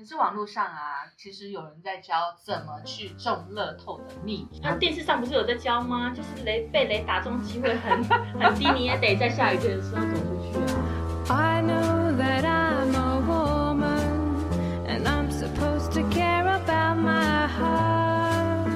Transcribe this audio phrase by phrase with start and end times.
[0.00, 4.58] 可是网络上啊，其实有人在教怎么去中乐透的秘密。
[4.62, 6.08] 那电视上不是有在教吗？
[6.16, 8.02] 就是雷被雷打中机会很
[8.40, 10.80] 很低，你也得在下雨天的时候走出去啊。
[11.28, 14.40] I know that I'm a woman
[14.88, 18.70] and I'm supposed to care about my heart.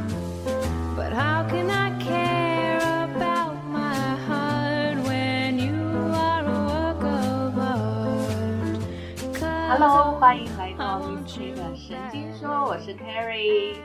[0.95, 3.95] But how can I care about my
[12.75, 13.77] 我是 Terry。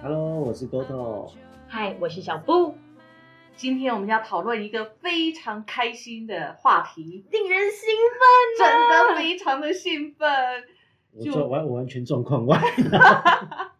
[0.00, 1.30] Hello，我是 Goto。
[1.68, 2.74] 嗨，我是小布，
[3.54, 10.26] 今天我们要讨论一个非常开心的话题，令人兴奋真的非常的兴奋。
[11.22, 12.56] 就我完我完全状况外，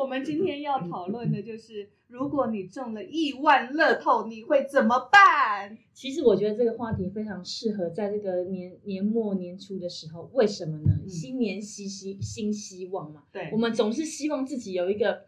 [0.00, 5.76] 我们今天要讨论的就是，如果你中了亿万乐透，你会怎么办？
[5.92, 10.92] 其实我觉得这个话题非常适合在这个年年末年初的时候，为什么呢？
[11.02, 15.24] 嗯新年希希新希望嘛，对我们总是希望自己有一个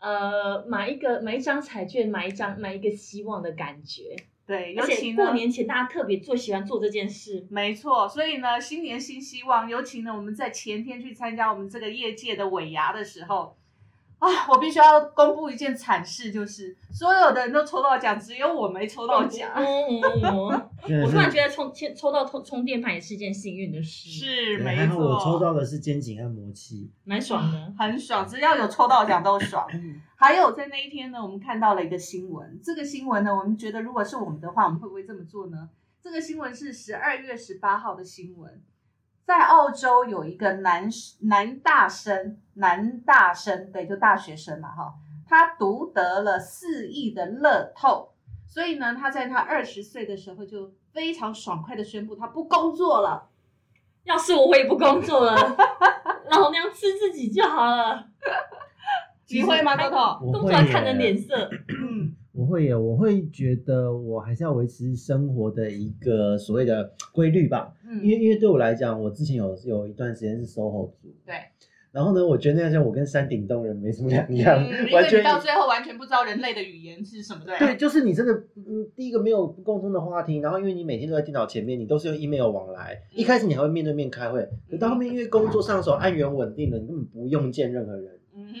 [0.00, 4.16] 呃买一个买一张彩券，买一张买一个希望的感觉。
[4.46, 7.46] 对，尤而且其过年前大家特别最喜欢做这件事。
[7.48, 9.66] 没错，所以呢，新年新希望。
[9.70, 13.56] 尤其呢，我们在前天去参加我们这个业界的尾牙的时候，
[14.20, 19.50] 啊，我必须要公布一件惨事，就是所有的人都抽到奖，只有我没抽到奖。
[19.56, 26.90] 我突然觉得充抽抽到充充电盘也是件幸运的事，是没错，我抽到的是肩颈按摩器。
[27.04, 27.74] 蛮爽的。
[27.78, 29.66] 很爽，只要有抽到奖都爽。
[30.16, 35.70] 还有在那一天呢，我们看到了一个新闻，这个新闻呢，我们觉得如果是我们的话，我们会不会这么做呢？
[36.02, 38.62] 这个新闻是十二月十八号的新闻，
[39.30, 40.88] 在澳洲有一个男
[41.20, 48.12] 男大生，男大生，对，就大学生嘛，哈，他独得了四亿的乐透，
[48.48, 53.28] 所以呢，他在他二十岁的时候就非常爽快的宣布他不工作了。
[54.02, 55.36] 要是我，我也不工作了，
[56.28, 58.08] 老娘吃自己就好了。
[59.28, 60.32] 你会吗，豆豆？
[60.32, 61.48] 工作还看人耶脸色，
[62.50, 67.72] 会耶，我会觉得我还是要维持生活的一个所谓的规律吧。
[67.88, 68.04] 嗯。
[68.04, 71.34] 因为因为对我来讲，我之前有有一段时间是 SOHO 族，对。
[71.92, 88.54] 然后呢，我觉得那样我跟山顶洞人没什么两样，嗯，完全到最后完全不知道人类的语言是什么，对对，就是你真的，嗯，第一个没有共通的话题，然后因为你每天都在电脑前面，你都是用 email 往来，一开始你还会面对面开会，可到后面因为工作上手按源稳定了，你根本不用见任何人，嗯哼，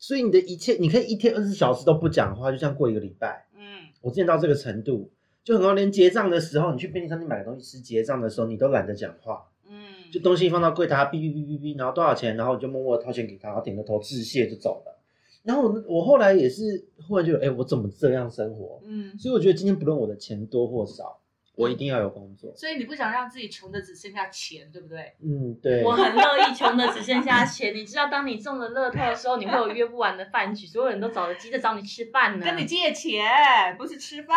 [0.00, 3.46] 所以你的一切，你可以一天二十四小时都不讲话，就这样过一个礼拜。
[3.54, 3.62] 嗯，
[4.00, 5.10] 我之前到这个程度，
[5.44, 14.98] 就很多，连结账的时候，你去便利商店买个东西吃，结账的时候你都懒得讲话，嗯，就东西放到柜台，哔哔哔哔哔，然后多少钱，然后你就默默掏钱给他，然后点个头致谢就走了。
[15.42, 18.80] 然后我我后来也是忽然觉得，哎、我怎么这样生活？
[18.86, 21.19] 嗯，所以我觉得今天不论我的钱多或少，
[21.60, 22.52] 我一定要有工作。
[22.56, 25.14] 所以你不想让自己穷的只剩下钱，对不对？
[25.22, 25.82] 嗯，对。
[25.84, 27.74] 我很乐意穷的只剩下钱。
[27.74, 32.44] 你知道，当你中了乐透的时候，你会有约不完的饭局，所有人都找着急着找你吃饭呢。
[32.44, 34.36] 跟你借钱，不是吃饭，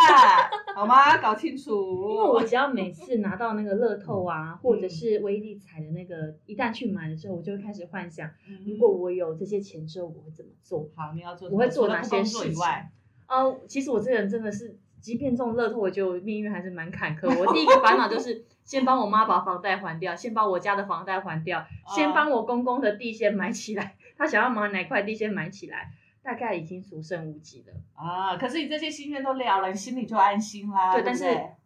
[0.76, 1.18] 好吗？
[1.22, 1.72] 搞清楚。
[2.12, 10.90] 因为我只要每次拿到那个乐透啊，或者是威力彩的那个，一旦去买了之后，我就会开始幻想，嗯如果我有这些钱之后，我会怎么做？
[10.96, 12.90] 好，你要做，我会做哪些事情以外，
[13.28, 17.28] 哦，其实我这个人真的是，即便中乐透，我觉得我命运还是蛮坎坷。
[17.38, 25.92] 我第一个烦恼就是 先帮我妈把房贷还掉，先把我家的房贷还掉，先帮我公公的地先买起来，他想要买哪块地先买起来，
[26.24, 27.74] 大概已经所剩无几了。
[27.96, 30.94] 啊，可是你这些心愿都了了，你心里就安心啦。
[30.94, 31.26] 对但是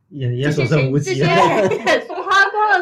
[0.09, 2.07] 也也这些所剩无钱这些几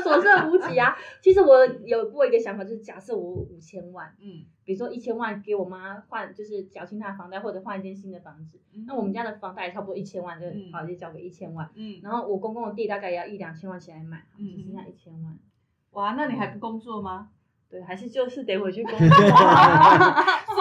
[0.02, 0.96] 所剩无几啊。
[1.22, 8.60] 其实我有过一个想法，就是假设我五千万，嗯，比如说一千万给我妈换，就是缴清她的房贷，或者换一间新的房子。
[8.74, 11.70] 嗯那我们家的房贷差不多一千万，就嗯好就交给一千万。
[11.76, 15.38] 嗯，然后我公公的地大概也要一两千万起来买，嗯只剩下一千万。
[15.92, 17.30] 哇，那你还不工作吗？
[17.68, 19.08] 对，还是就是得回去工作。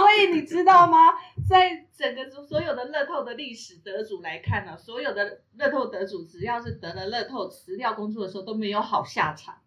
[0.05, 1.15] 所以你知道吗？
[1.49, 9.61] 在整个所有的乐透的历史得主来看呢、所有的乐透得主只要是得了乐透辞掉工作的时候都没有好下场。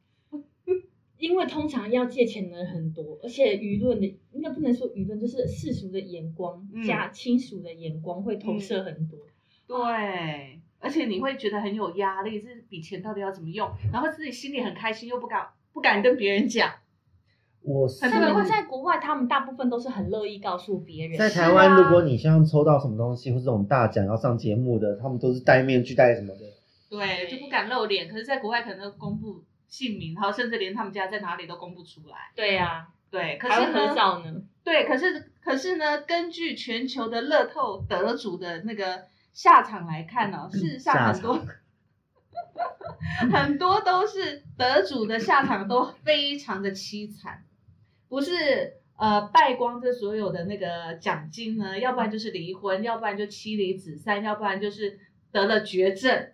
[1.18, 9.18] 因为通常要借钱的人很多，而且舆论的应该不能说舆论，就是世俗的眼光嗯加亲属的眼光会投射很多。
[9.66, 13.72] 对，而且你会觉得很有压力，这笔钱到底要怎么用？
[13.92, 16.72] 然后自己心里很开心，又不敢不敢跟别人讲。
[17.68, 21.18] 我是很多人会在国外，他们大部分都是很乐意告诉别人。
[21.18, 26.46] 在台湾，如果你像抽到什么东西或这种大奖要上节目的，他们都是戴面具戴什么的。
[26.90, 28.08] 对，就不敢露脸。
[28.08, 32.16] 可是，在国外可能公布姓名，然后甚至连他们家在哪里都公布出来。
[32.34, 34.42] 对呀、对，可是呢合照呢。
[34.64, 39.04] 对，可是可是呢，根据全球的乐透得主的那个
[39.34, 41.38] 下场来看呢、事实上很多
[43.30, 47.44] 很多都是得主的下场都非常的凄惨。
[48.09, 48.31] 不是
[48.98, 55.00] 呃败光这所有的那个奖金呢，要不然就是离婚，要不然就妻离子散，要不然就是
[55.31, 56.30] 得了绝症。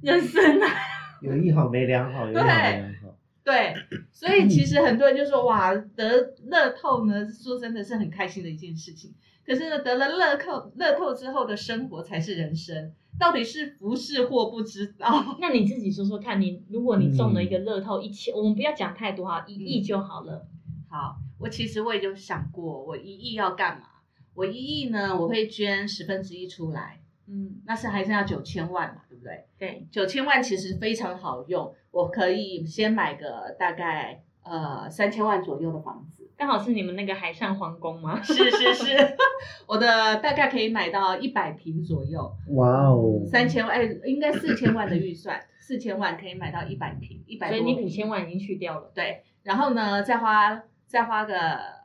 [0.00, 0.66] 人生啊，
[1.22, 3.16] 有一好没两好，有一好没两好。
[3.42, 3.74] 对，
[4.12, 9.12] 所以其实很多人就说哇，得乐透呢，说真的是很开心的一件事情。
[9.44, 15.24] 可是呢，得了乐透乐透之后的生活才是人生，到底是福是祸不知道。
[15.40, 20.46] 那你自己说说看，你如果你中了一个乐透一千，我们不要讲太多哈，一亿嗯就好了。
[20.90, 23.86] 好，我其实我也就想过，我一亿要干嘛？
[24.34, 29.46] 我一亿呢，我会捐十分之一出来，嗯，那是还剩下九千万嘛，对不对？
[29.58, 36.30] 对，九千万其实非常好用，我可以先买个大概呃三千万左右的房子。
[36.36, 38.22] 刚好是你们那个海上皇宫吗？
[38.22, 39.16] 是是是，
[39.66, 48.92] 我的大概可以买到一百平左右，哇哦，三千万，哎，应该四千万的预算，四千万可以买到一百平，一百所以你五千万已经去掉了。
[48.94, 51.34] 对，然后呢，再花再花个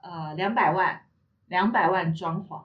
[0.01, 1.01] 呃两百万，
[1.49, 2.63] 两百万装潢，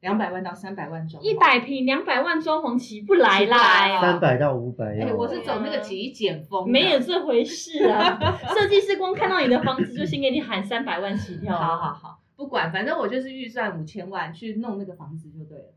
[0.00, 5.16] 两百万到三百万装潢，一百平两百万装潢起不来啦，哦三百到五百哎、要。
[5.16, 8.18] 我是走那个极简风的，没有这回事啊！
[8.54, 11.56] 设计师光看到你的房子就先给你喊三百万起跳。
[11.56, 15.72] 好好，好，不管，反正我就是预算五千万去弄那个房子就对了，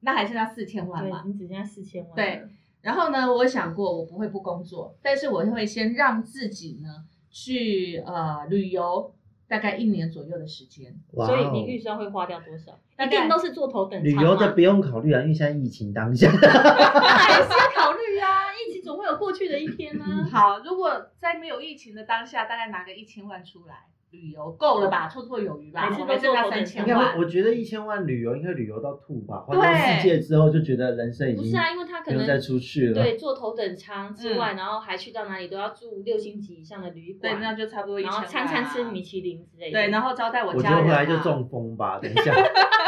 [0.00, 1.22] 那还剩下四千万对嘛。
[1.24, 2.12] 你只剩下四千万。
[2.16, 2.42] 对，
[2.82, 9.13] 然后呢，我想过我不会不工作，但是我会先让自己呢去呃旅游，
[9.46, 10.94] 大概一年左右的时间。
[11.12, 12.78] 哇哦所以你预算会花掉多少？
[12.98, 16.30] 一定都是坐头等舱旅吗游的不用考虑啊，因为现在疫情当下。
[16.32, 23.86] 那还是要考虑啊，疫情总会有过去的一天呢、 好，如果在没有疫情的当下，大概拿个一千万出来
[24.20, 25.08] 旅游，够了吧？
[25.08, 25.88] 绰绰有余吧？
[25.88, 27.16] 每次都我还剩三千万。
[27.16, 32.94] 我觉得一千万旅游应该旅游到吐吧，环对游世界之后就觉得人生已经不是啊，因为他可不用再能出去了。
[33.02, 39.04] 对坐头等舱之外，然后还去到哪里都要住六星级以上的旅馆对，馆，那就差不多一千万、然后餐餐吃米。
[39.04, 39.72] 其林之类的。
[39.72, 42.34] 对，然后招待我我觉家人、啊，得回来就中风吧， 等一下，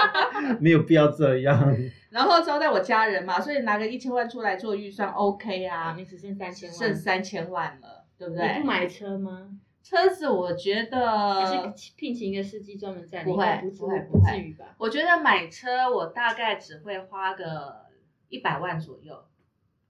[0.58, 1.76] 没有必要这样。
[2.08, 8.66] 然后招待我家人嘛，所以拿个一千万出来做预算 OK 啊，你只剩三千万，剩三千万了，对不对你对不？
[8.66, 9.50] 买车吗？
[9.88, 11.46] 车子我觉还得，
[11.76, 13.30] 是聘请一个司机专门载你？
[13.30, 13.46] 不会
[13.78, 14.74] 不会不至于吧？
[14.78, 17.86] 我觉得买车我大概只会花个
[18.28, 19.16] 一百万左右，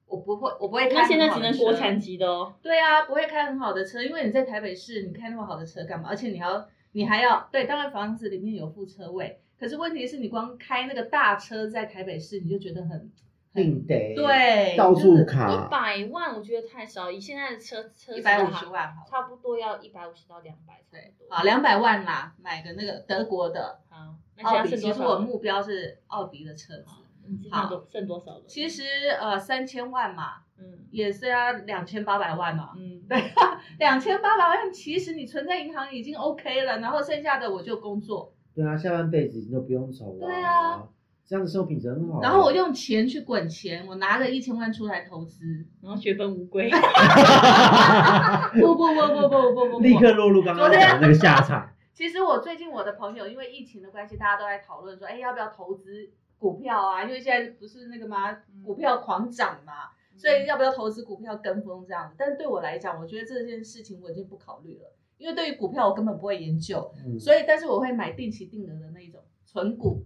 [0.07, 2.53] 我不会，我不会开那现在只能国产级的哦。
[2.61, 6.11] 对啊，不会开很好的车，因为你在台北市，你开那么好的车干嘛？
[6.11, 13.11] 而且你还要，你还要对，当然房子里面有副车位，可是问题是你光开那个大车在台北市，你就觉得很很
[13.57, 21.37] 定得对，到就是一，百万我觉得太少，以现在的车车一百五十万好，差不多要一百五十到两百差对不多。
[21.37, 23.81] 好两百万啦，买个那个德国的。
[23.89, 24.95] 好，那奥迪，现在剩多少？
[24.95, 26.93] 其实我目标是奥迪的车子，
[27.27, 28.45] 你知道多剩多少了？
[28.47, 28.85] 其实
[29.21, 30.85] 呃三千万嘛，嗯。
[30.93, 33.19] 也是要两千八百万嘛，嗯，对，
[33.79, 40.89] 两千八百万，其实你存在银行已经 OK 了，然后剩下的我就工作，对啊，下半辈子你都不用愁了对啊，
[41.27, 42.21] 这样的收益人好。
[42.23, 45.45] 然后我用钱去滚钱，我拿着一千万出来投资，
[45.83, 46.71] 然后血本无归。
[48.55, 51.69] 不不不不不不不不，立刻落入刚刚讲那个下场。
[51.93, 57.03] 其实我最近我的朋友因为疫情的关系，大家都在讨论说，哎，要不要投资股票啊？
[57.03, 58.37] 因为现在不是那个吗？
[58.65, 59.73] 股票狂涨嘛，
[60.15, 62.13] 所以要不要投资股票跟风这样？
[62.17, 70.05] 但对我来讲，我觉得这件事情我已经不考虑了，因为对于股票我根本不会研究，所以但是我会买定期定额的那一种存股。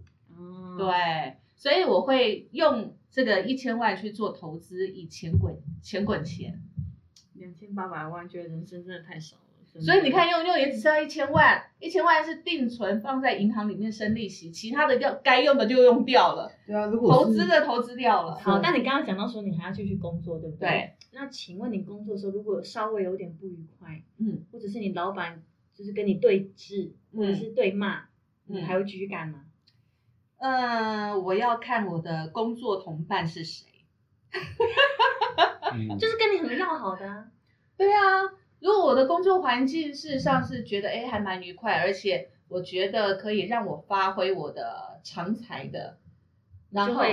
[0.71, 6.61] 哦，对，所以我会用这个一千万去做投资，以钱滚钱滚钱。
[7.33, 9.41] 两千八百万，觉得人生真的太少了。
[9.79, 18.35] 所以你看，用用也只是要一千万，一千万是定存放在银行里面生利息，其他的要该用的就用掉了，对啊，如果投资的投资掉了。
[18.35, 20.67] 好，但你刚刚讲到说你还要继续工作，对不对？
[20.67, 20.91] 对。
[21.13, 25.41] 那请问你工作的时候，如果稍微有点不愉快，嗯或者是你老板
[25.73, 28.03] 就是跟你对峙，或者是对骂，
[28.47, 29.45] 你嗯还会继续干吗？
[30.41, 33.67] 嗯，我要看我的工作同伴是谁。
[35.73, 37.25] 嗯 就是跟你很要好的啊。
[37.77, 38.23] 对啊，
[38.59, 45.97] 如果我的工作环境事实上是觉得哎还蛮愉快，而且我觉得可以让我发挥我的长才的，
[46.71, 47.03] 然后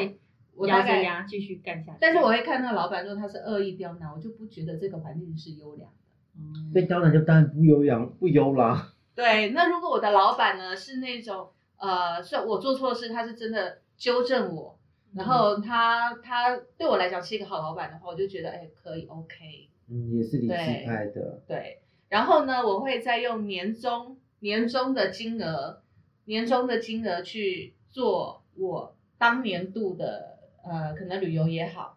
[0.55, 1.99] 我大概，咬着牙继续干下去。
[2.01, 5.97] 但是我会看到老板说他是恶意刁难，我就不觉得这个环境是优良的。
[6.41, 8.95] 嗯被刁难就当然不优良不优啦。
[9.15, 14.79] 对，那如果我的老板呢是那种呃，是我做错事，他是真的纠正我，
[15.15, 19.71] 然后他他对我来讲是一个好老板的话，我就觉得哎可以 OK。
[19.89, 21.43] 嗯，也是理智对派的。
[21.47, 25.81] 对，然后呢，我会再用年终年终的金额，
[26.27, 31.97] 年终的金额去做我当年度的呃，可能旅游也好，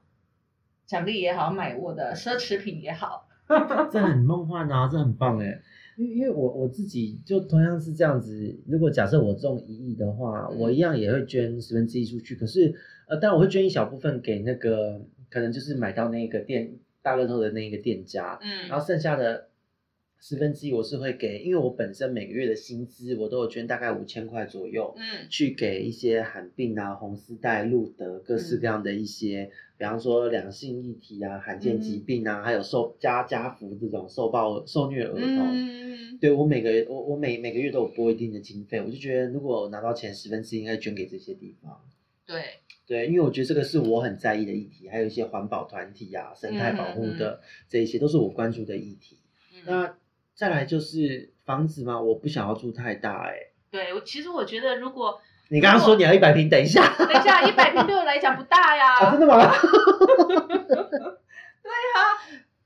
[0.85, 3.27] 奖励也好，买我的奢侈品也好。
[3.91, 5.59] 这很梦幻啊，这很棒哎。
[6.01, 12.35] 因为因为我我自己就同样是这样子，如果假设我中一亿的话，嗯我一样也会捐十分之一出去。
[12.35, 12.73] 可是
[13.07, 19.47] 呃，但我会捐一小部分给那个可能就是买到那个店大乐透的那个店家，嗯然后剩下的
[20.21, 25.27] 十分之一我是会给，因为我本身每个月的薪资我都有捐大概五千块左右，嗯。
[25.31, 29.49] 去给一些罕病啊、红丝带、路德各式各样的一些，
[29.79, 35.47] 比方说两性议题啊、罕见疾病啊，还有受家家福这种受暴受虐儿童。
[35.53, 41.81] 嗯，对我每个月我我每每个月都有拨一定的经费，我就觉得如果我拿到钱十分之一应该捐给这些地方。
[42.27, 42.43] 对，
[42.85, 49.17] 对，因为我觉得这个是我很在意的议题，还有一些环保团体啊、生态保护的这一些都是我关注的议题。
[49.55, 49.97] 嗯，那
[50.35, 53.33] 再来就是房子嘛，我不想要住太大哎、
[53.69, 55.19] 对我其实我觉得如果
[55.49, 59.51] 你刚刚说你要一百平，等一下等一下一百平对我来讲不大呀，啊，真的吗？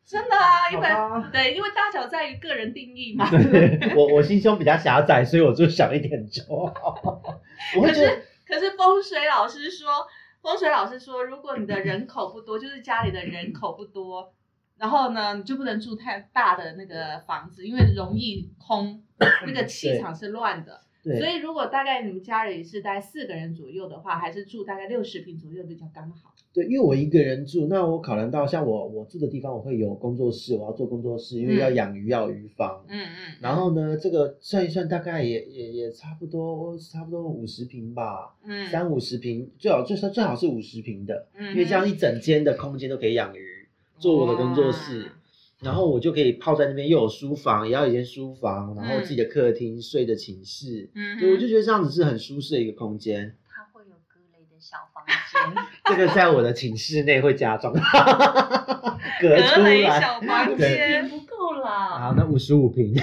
[0.05, 3.27] 真的啊，一好百吧对，因为大小在于个人定义嘛。
[3.29, 7.19] 对我我心胸比较狭窄，所以我就想一点就好。
[7.75, 10.05] 我会可是可是风水老师说，
[10.43, 14.31] 风水老师说，如果你的人口不多，就是家里的人口不多，
[14.77, 19.01] 然后呢，你就不能住太大的那个房子，因为容易空，
[19.45, 20.81] 那个气场是乱的。
[21.03, 26.33] 所以如果大概你们家里是大概四个人左右的话，还是住大概六十平左右比较刚好。
[26.51, 32.83] 对，因为我一个人住，那我考量到像我我住的地方，我会有工作室，我要做工作室，因为嗯要养鱼，要有鱼房。
[32.87, 33.35] 嗯嗯。
[33.39, 43.54] 然后呢，这个算一算，大概也也也差不多差不多五十平吧，嗯三五十平，最好最少最好是五十平的，嗯因为这样一整间的空间都可以养鱼，
[43.97, 45.11] 做我的工作室，
[45.61, 53.35] 然后我就可以泡在那边，又有书房，也要有一间书房，然后嗯自己的客厅、睡的寝室，嗯我就觉得这样子是很舒适的一个空间。
[53.49, 57.73] 它会有格雷的小房间， 这个在我的寝室内会加装，
[59.21, 60.01] 隔格出雷来。
[60.01, 62.93] 小房间，不够啦，好，那五十五平，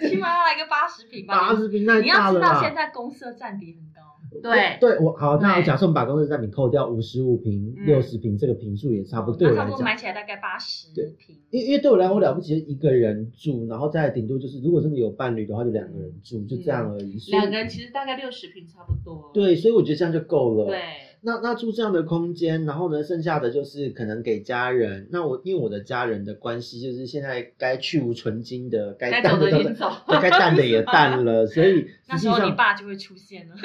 [0.00, 1.48] 起码要来个八十平吧。
[1.48, 2.48] 八十平那你要大了啦。
[2.48, 3.93] 知道现在公社占比很高，
[4.42, 9.38] 对对，我好，那我假设我们把公司占比扣掉五十五平、嗯六十平，这个平数也差不多。
[9.38, 11.36] 对我多买，起来大概八十对平。
[11.50, 17.18] 因因为对我来讲，我了不起就一个人住，然后再顶多就是，如果真的有伴侣的话，就两个人住，就这样而已。
[17.30, 19.30] 两个人其实大概六十平差不多。
[19.32, 20.66] 对，所以我觉得这样就够了。。
[20.66, 20.80] 对，
[21.24, 25.08] 那那住这样的空间，然后呢，剩下的就是可能给家人。
[25.10, 29.90] 那我因为我的家人的关系，就是现在该去无存精的，该该走淡的都的已经走
[30.20, 33.54] 该淡的也淡 了，所以那时候你爸就会出现了。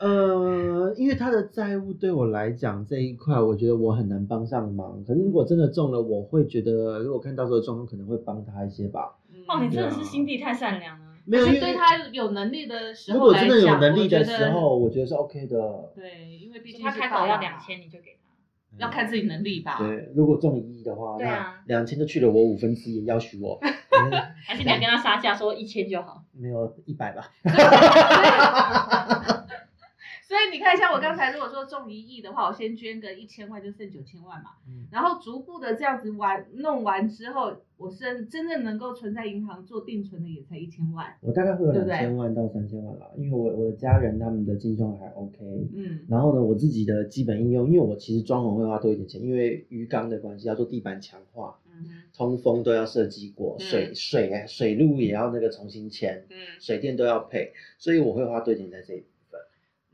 [0.00, 5.02] 呃，因为他的债务对我来讲这一块，我觉得我很难帮上忙。
[5.04, 9.16] 可是如果真的中了，我会觉得，如果看到时候的状况，可能会帮他一些吧。
[9.48, 11.07] 哦，你真的是心地太善良了。
[11.28, 15.92] 没有，对他有能力的时候真的有讲能力的我觉得时候，我觉得是 OK 的。
[15.94, 18.18] 对，因为毕竟他开口要两，千，你就给他。
[18.78, 19.76] 要看自己能力吧。
[19.78, 23.58] 对，如果中一亿的话，那两千就去了我五分之一，要许我。
[24.00, 24.10] 嗯
[24.46, 26.22] 还是你要跟他杀价说一千就好？
[26.32, 27.32] 没有一百吧？
[30.28, 34.50] 所以你看，像我刚才如果说中一亿的话，我先捐个一千万，就剩九千万嘛。
[34.66, 41.14] 嗯然后逐步的这样子完弄完之后，我是真正能够存在银行做定存的也才一千万。
[41.22, 45.38] 我大概会有两千万到三千万啦，因为我我的家人他们的经济状况还 OK，
[45.74, 51.58] 嗯然后呢，我自己的基本应用，因为我其实装潢会花多一点钱，因为鱼缸的关系要做地板强化，
[52.14, 59.02] 通风都要设计过，嗯水水水路也要那个重新签，嗯水电都要配，所以我会花多一点在这。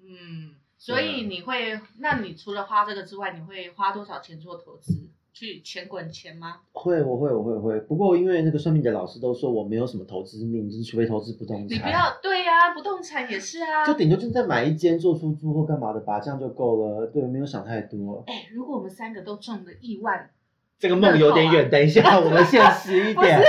[0.07, 5.11] 嗯，所以你会，那你除了花这个之外，你会花多少钱做投资？
[5.37, 6.59] 去钱滚钱吗？
[6.71, 7.81] 会，我会，我会，我会。
[7.81, 13.85] 不过因为那个算命的老师都说我没有什么投资命，就是除非投资不动产，你不要对呀、不动产也是啊。
[13.85, 17.07] 就顶多就是再买一间做出租或干嘛的吧，这样就够了。
[17.09, 18.23] 对，没有想太多。
[18.29, 20.31] 哎，如果我们三个都中了亿万，
[20.79, 23.41] 这个梦有点远，等一下我们现实一点。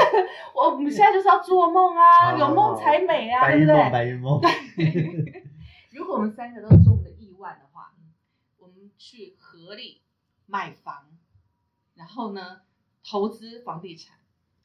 [0.56, 3.92] 我我们现在就是要做梦啊，有梦才美啊，白日梦？
[3.92, 4.42] 白日梦。
[5.96, 7.94] 如果我们三个都中了亿万的话，
[8.60, 10.02] 我们去合力
[10.46, 11.08] 买房，
[11.96, 12.62] 然后呢
[13.02, 14.18] 投资房地产，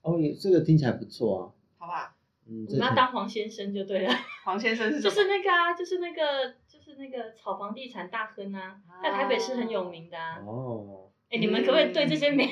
[0.03, 1.55] 哦，也这个听起来不错啊。
[1.79, 2.13] 好不好？
[2.47, 4.13] 嗯，我们要当黄先生就对了，
[4.45, 10.41] 黄先生是就是那个啊，就是那个，就是那个炒房地产大亨啊，在台北是很有名的啊。
[10.45, 12.49] 哦，哎，你们可不可以对这些名？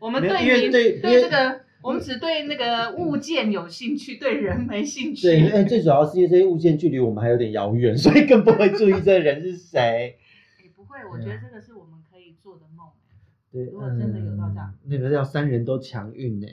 [0.00, 5.22] 我们对你因为对对这个，我们只对那个物件有兴趣，对人没兴趣。
[5.22, 10.16] 对，哎，最主要是因为这些物件距离我们还有点遥远，所以更不会注意这个人是谁。
[10.58, 12.86] 哎，不会，我觉得这个是我们可以做的梦。
[13.50, 16.46] 对，如果真的有到这样嗯，那个叫三人都强运呢，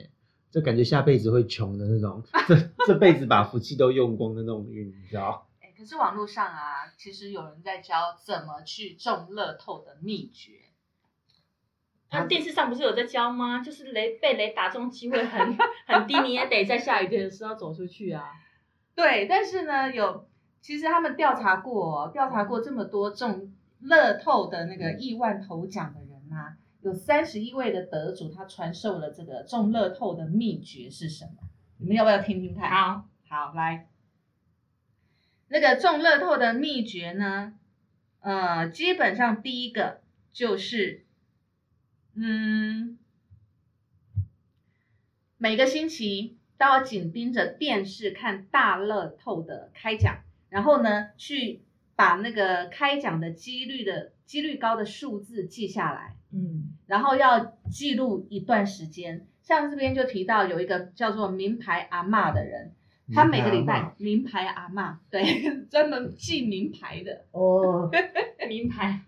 [0.50, 2.56] 就感觉下辈子会穷的那种，这
[2.86, 5.46] 这辈子把福气都用光的那种运，你知道？
[5.60, 10.52] 哎，可是网络上啊，其实有人在教怎么去中乐透的秘诀。
[12.12, 13.60] 那电视上不是有在教吗？
[13.60, 18.24] 就是雷被雷打中机会很 很低，你也得在下雨天的时候走出去啊。
[18.94, 20.28] 对，但是呢，有
[20.60, 31.48] 其实他们调查过、哦，调查过这么多中乐透的那个亿万头奖的人啊，有三十一位的得主，他传授了这个中乐透的秘诀是什么？
[31.78, 32.68] 你们要不要听听看？
[32.68, 33.86] 好，好，来，
[35.48, 37.54] 那个中乐透的秘诀呢？
[38.20, 41.06] 呃，基本上第一个就是，
[42.14, 42.98] 嗯，
[45.38, 51.62] 每个星期都要紧盯着电视看大乐透的开奖，然后呢，去
[51.96, 56.16] 把那个开奖的几率的几率高的数字记下来。
[56.32, 59.26] 嗯，然后要记录一段时间。
[59.42, 62.72] 像这边就提到有一个叫做名牌阿嬷的人，
[63.12, 67.90] 他每个礼拜名牌阿嬷对 专门记名牌的哦，
[68.48, 69.00] 名牌，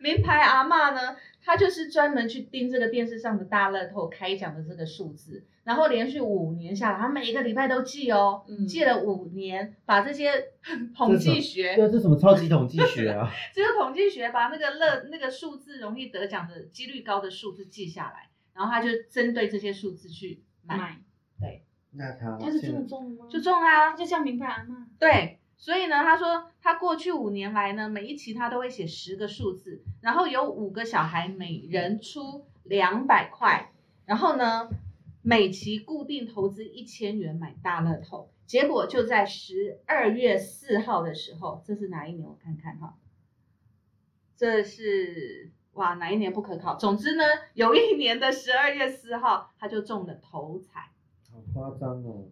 [0.00, 10.30] 名牌阿嬷呢，他就是专门去盯这个电视上的大乐透开奖的这个数字，然后连续五年下来，他每一个礼拜都记哦，嗯记了五年，把这些
[10.96, 13.30] 统计学对啊，这什么超级统计学啊？
[13.52, 21.60] 这个统计学把那个乐那个数字容易得奖的几率高的数字记下来，然后他就针对这些数字去买，买，
[21.94, 23.26] 那他他是真的中了吗？
[23.28, 23.96] 就中啊他。
[23.96, 24.86] 就叫明白阿妈。
[24.98, 33.70] 对，所以呢，他说他过去五年来呢，每一期他都会写十个数字，然后有五个小孩每人出两百块，
[34.04, 34.68] 然后呢，
[35.22, 42.28] 每期固定投资一千元买大乐透，结果就在十二月四号的时候，这是哪一年？
[42.28, 42.96] 我看看哈，
[44.36, 46.74] 这是哇哪一年不可考？
[46.74, 47.22] 总之呢，
[47.54, 50.90] 有一年的十二月四号，他就中了头彩。
[51.30, 52.24] 好夸张哦。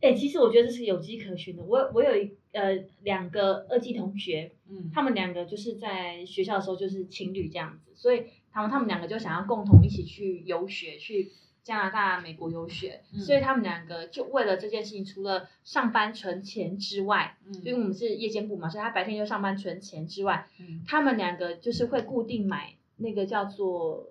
[0.00, 1.64] 哎、其实我觉得这是有迹可循的。
[1.64, 11.30] 我我有一呃两个二季同学，嗯，他们两个就是在学校的时候就是情侣这样子，所以他们他们两个就想要共同一起去游学，去
[11.62, 24.08] 加拿大、美国游学，嗯所以他们两个就为了这件事情，除了上班存钱之外，嗯因为我们是夜间部嘛，所以他白天就上班存钱之外，嗯他们两个就是会固定买那个叫做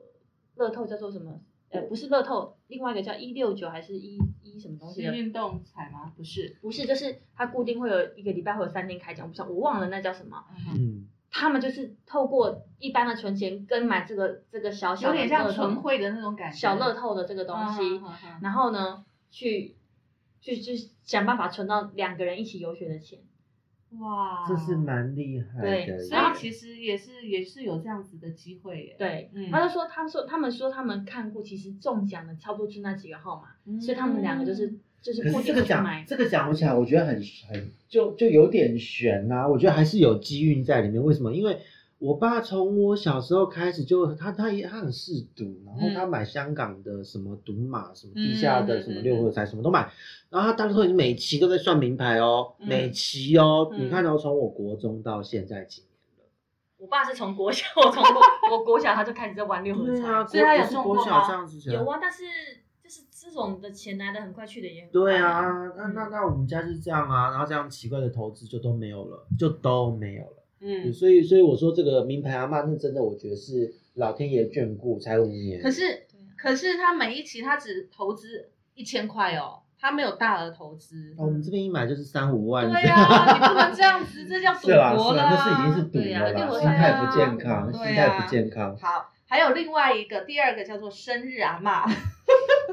[0.56, 1.42] 乐透，叫做什么？
[1.70, 6.14] 呃，不是乐透，另外一个叫一六九还是一一什么东西运动彩吗？
[6.16, 10.46] 不是，不是，就是它固定会有一个礼拜会有三天开奖，我不知道，我忘了那叫什么。
[10.74, 19.76] 嗯，他们就是透过一般的存钱跟买这个这个小小的有点像乐透纯汇的那种感觉，小乐透的这个东西，嗯嗯嗯然后呢，去
[20.40, 23.20] 去去想办法存到两个人一起游学的钱。
[24.00, 25.62] 哇，这是蛮厉害的。
[25.62, 28.96] 对所以其实也是也是有这样子的机会耶。
[29.00, 36.06] 对，嗯他就说，他说，他们说他们看过，其实中奖的差不多就那几个号码，嗯所以他们两个就是就是可固是这个讲定的去买。
[36.06, 37.16] 这个奖我起来，我觉得很
[37.50, 41.02] 很就就有点悬呐、我觉得还是有机运在里面。
[41.02, 41.34] 为什么？
[41.34, 41.58] 因为
[42.00, 49.92] 我爸从我小时候开始就他他也他很嗜赌，然后他买香港的什么赌马，什么地下的嗯什么六合彩，什么都买。
[50.30, 56.30] 然后他大乐透每期都在算名牌哦，嗯每期哦，嗯你看到，从我国中到现在几年了。
[56.78, 60.24] 我爸是从国小， 我从国我国小他就开始在玩六合彩。
[60.28, 62.24] 所以他有国国小中过吗这样子有啊，但是
[62.84, 64.94] 就是这种的钱来的很快，去的也很快。
[64.94, 65.42] 对啊，
[65.76, 70.37] 那嗯那那我们家就是这样啊，然后这样奇怪的投资就都没有了，就都没有了。
[70.60, 75.62] 嗯，所以所以我说这个名牌阿嬷，那真的我觉得是老天爷眷顾才五年。
[75.62, 81.14] 可是可是他每一期他只投资一千块哦，他没有大额投资。
[81.18, 84.98] 哦我们这边一买就是三五万，对啊，你不能这样子，这叫赌博啦。
[84.98, 88.78] 是啦，那是已经是赌了心态不健康，心态不健康。
[88.78, 91.88] 好，还有另外一个，第二个叫做生日阿嬷，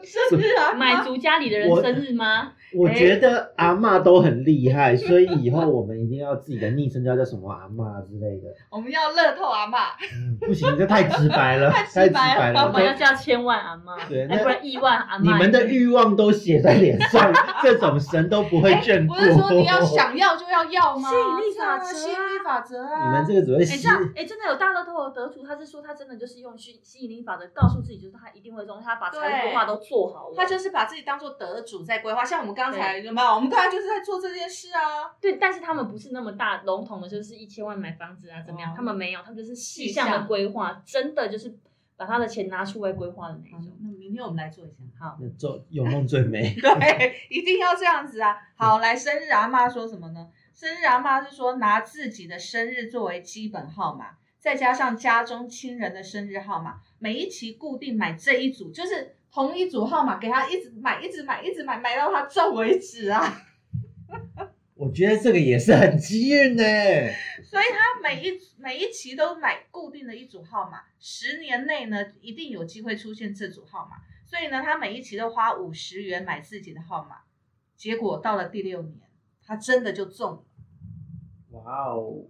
[0.04, 2.52] 生日阿嬷买足家里的人生日吗？
[2.76, 8.48] 我觉得阿嬷都很厉害，所以以后我们一定要自己的昵称叫叫什么阿嬷之类的。
[8.70, 9.94] 我们要乐透阿嬷。
[10.12, 12.66] 嗯，不行，这太直白了， 太太直直白了。
[12.66, 15.22] 我们要叫千万阿妈，对那哎，不然亿万阿妈。
[15.22, 19.14] 你们的欲望都写在脸上，这种神都不会眷顾。
[19.14, 21.08] 不是说你要想要就要要吗？
[21.08, 23.06] 吸引力法则啊吸引力法则啊！
[23.06, 30.34] 你们这个只会哎，吸这样哎，真的有大乐透的得主，他是说他真的就是用吸吸引力法则告诉自己，就是他一定会中，他把财务对规划都做好了。
[30.36, 33.28] 他就是把自己当做得主在规划，像我们刚才有没有？
[33.34, 35.10] 我们刚才就是在做这件事啊。
[35.20, 38.72] 对，但是他们不是那么大笼统的，就是一千万买房子啊，怎么样？
[38.72, 41.56] 哦他们没有，他们就是细细项的规划，真的就是
[41.96, 43.72] 把他的钱拿出来规划的那好种。
[43.80, 44.76] 那明天我们来做一下。
[44.98, 46.54] 好，做有梦最美。
[46.58, 48.36] 对，一定要这样子啊！
[48.56, 50.28] 好，来，生日阿妈说什么呢？
[50.52, 63.42] 生日阿妈是说拿自己的生日作为基本号码，再加上家中亲人的生日号码，每一期固定买这一组，就是同一组号码给他一直买，一直买，一直买，买到他中为止啊！
[64.74, 66.62] 我觉得这个也是很机运呢。
[67.42, 73.96] 所以他每一每一期都买固定的一组号码，十年内呢一定有机会出现这组号码。
[74.24, 77.16] 所以呢，他每一期都花五十元买自己的号码，
[77.76, 79.00] 结果到了第六年，
[79.44, 80.44] 他真的就中了。
[81.50, 82.24] 哇哦，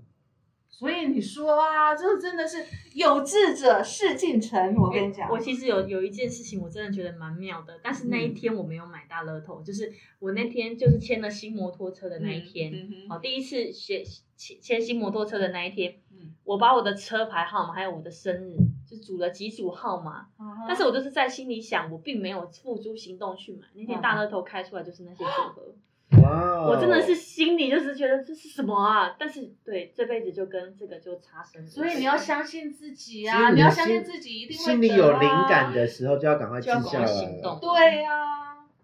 [0.77, 4.75] 所以你说啊，这真的是有志者事竟成。
[4.75, 14.03] 我跟你讲，我其实有有一件事情，我真的觉得蛮妙的，但是那一天我没有买大乐透，就是我那天就是签了新摩托车的那一天，嗯嗯哦，第一次写
[14.37, 16.35] 签签新摩托车的那一天，嗯。
[16.43, 18.55] 我把我的车牌号码还有我的生日
[18.87, 23.67] 就组了几组号码，嗯但是我就是在心里想，我并没有付诸行动去买。
[23.73, 25.75] 那天大乐透开出来就是那些组合，
[26.23, 29.15] 哇哦，我真的是心里就是觉得这是什么啊？
[29.19, 33.51] 但是对这辈子就跟这个就擦身，所以你要相信自己其啊！
[33.51, 37.59] 你要相信自己一定会心里有灵感的时候就要赶快记就要赶快下来行动。
[37.61, 38.11] 对呀、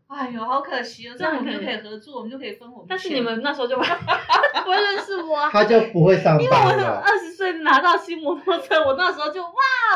[0.08, 2.86] 哎呦，好可惜哦，这样我们就可以合作，我们就可以分我们。
[2.88, 3.82] 但是你们那时候就不
[4.66, 5.48] 会认识我啊。
[5.50, 7.02] 他就不会上因为我班了。
[7.04, 9.50] 二十岁拿到新摩托车，我那时候就哇，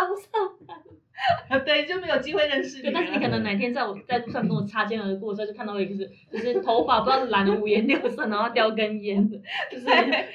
[0.09, 0.79] 我上班。
[1.65, 9.37] 对就没有机会认识你对，但是你可能哪天在我在路上跟我擦肩而过的时候，就看到一个是就是头发不知道染的五颜六色，然后叼根烟的，
[9.71, 9.87] 就是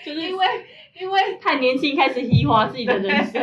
[0.06, 0.45] 就是因为
[0.99, 3.41] 因为太年轻开始희花自己的人生。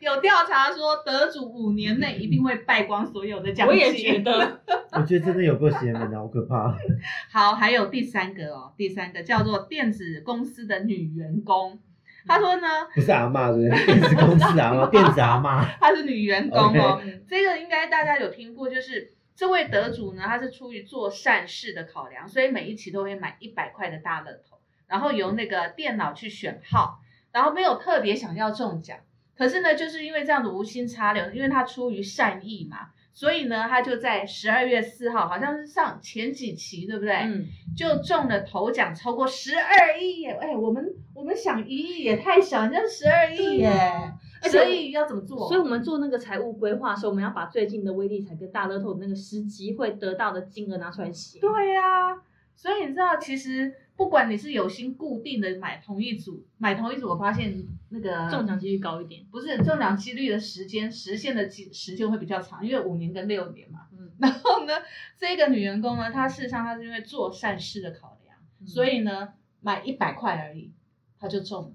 [0.00, 3.76] 有调查说，得主五年内一定会败光所有的奖金。
[3.76, 4.60] 我也觉得，
[4.92, 6.76] 我觉得真的有够邪门的，好可怕。
[7.32, 11.78] 好，还有第三个哦，第三个叫做电子公司的女员工。
[12.28, 15.64] 她说呢，不是阿妈，是电子公司阿妈， 电子阿妈。
[15.80, 17.00] 她是女员工哦。
[17.04, 27.00] 嗯这个应该大家有听过，就是这位得主呢，他是出于做善事的考量，所以每一期都会买一百块的大乐透，然后由那个电脑去选号，
[27.32, 28.98] 然后没有特别想要中奖，
[29.36, 37.14] 可是呢，就是因为这样的无心插柳，因为他出于善意嘛，所以呢，他就在十二月四号，好像是上前几期，对不对？
[37.14, 37.46] 嗯，
[37.76, 40.36] 就中了头奖超过十二亿耶！
[40.40, 45.46] 哎，我们我们想一亿也太小，人家十二亿耶，所以要怎么做？
[45.46, 51.38] 所以我们做那个财务规划的时候，我们要把最近的威力彩跟大乐透那个实际会得到的金额拿出来写。
[51.38, 52.20] 对呀、
[52.56, 57.54] 所以你知道，其实不管你是有心固定的买同一组，买同一组，我发现
[57.94, 59.24] 那个中奖几率高一点。
[59.30, 63.86] 不是中奖几率的时间实现的时时间会比较长，因为五年跟六年嘛。
[63.92, 64.72] 嗯， 然后呢，
[65.16, 70.72] 这个女员工呢，她事实上她是因为做善事的考量，嗯所以呢买一百块而已，
[71.20, 71.72] 她就中了。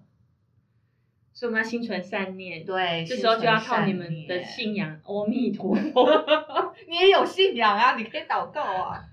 [1.31, 2.65] 所以我们要心存善念。
[2.65, 6.05] 对这时候就要靠你们的信仰，阿弥陀佛，
[6.89, 9.08] 你也有信仰啊，你可以祷告啊。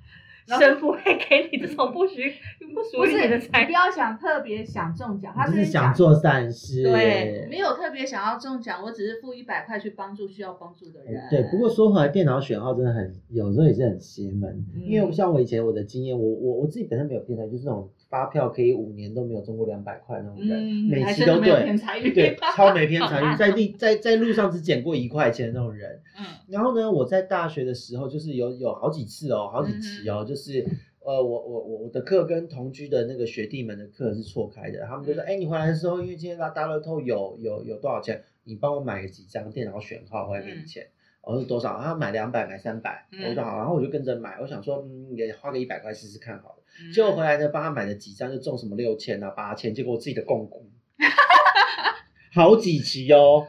[0.47, 2.33] 神不会给你这种不许
[2.75, 6.83] 不属于你你的财不要想特别想中奖，他就是是想做善事。
[6.85, 11.23] 对，没有特别想要中奖，我只是付一百块去帮助需要帮助的人。
[11.31, 21.77] 对，不过说回来，电脑选号真的很有时候也是很邪门，嗯因为像我以前我的经验，我我我自己本身没有偏财，就是那种发票可以五年都没有中过两百块那种人，嗯，每还期都对。
[22.15, 26.01] 对， 超没偏财运，在地在在路上只捡过一块钱的那种人。
[26.19, 30.62] 嗯然后呢，我在大学的时候，就是有有好几次哦，好几期嗯哦，就是
[31.01, 40.87] 呃，我我我我的课跟同居的那个学弟们的课是错开的，他们就说，嗯哎、你回来的时候，因为今天拉大乐透有有有多少钱，你帮我买个几张电脑选号回来给你钱。
[41.22, 41.81] 我说多少？
[41.81, 46.62] 他买两百，买三百，嗯我说好，然后我就跟着买，我想说，嗯，也花个一百块试试看好了。
[46.81, 50.68] 嗯结果回来呢，帮他买了几张，就中什么六千啊、八千，结果我自己的共股，
[52.35, 53.49] 好几期哦，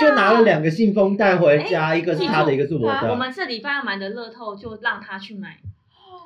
[0.00, 3.10] 就拿了两个信封带回家，一个是他的，一个是我啊的。
[3.10, 5.58] 我们这礼拜要买的乐透就让他去买，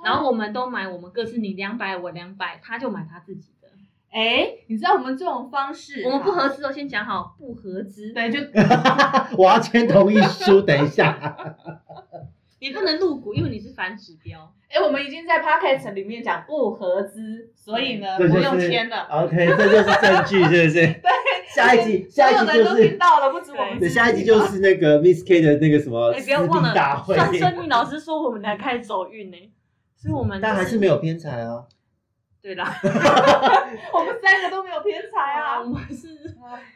[0.04, 3.68] 然后我们都买，我们各自你两百，我两百，他就买他自己的。
[4.10, 8.12] 哎，你知道我们这种方式，我们不合资哦，先讲好不合资。
[8.12, 8.40] 对，就
[9.38, 11.36] 我要签同意书，等一下。
[12.60, 14.52] 你不能入股，因为你是反指标。
[14.68, 19.08] 哎，我们已经在 podcast 里面讲不合资，所以呢，不用是签了。
[19.10, 20.86] OK，这就是证据，是不是？
[21.02, 21.10] 对。
[21.50, 29.52] 下一集，下一集就所有人都听是，到了，不止我们下一集就是那个 Miss K 的那个什么哎，撕不要忘逼大了，会，算算命老师说我们才开始走运呢，
[29.96, 31.64] 所以我们但还是没有偏财啊。
[32.40, 32.72] 对啦。
[32.82, 35.66] 我们三个都没有偏财啊我。
[35.66, 36.08] 们是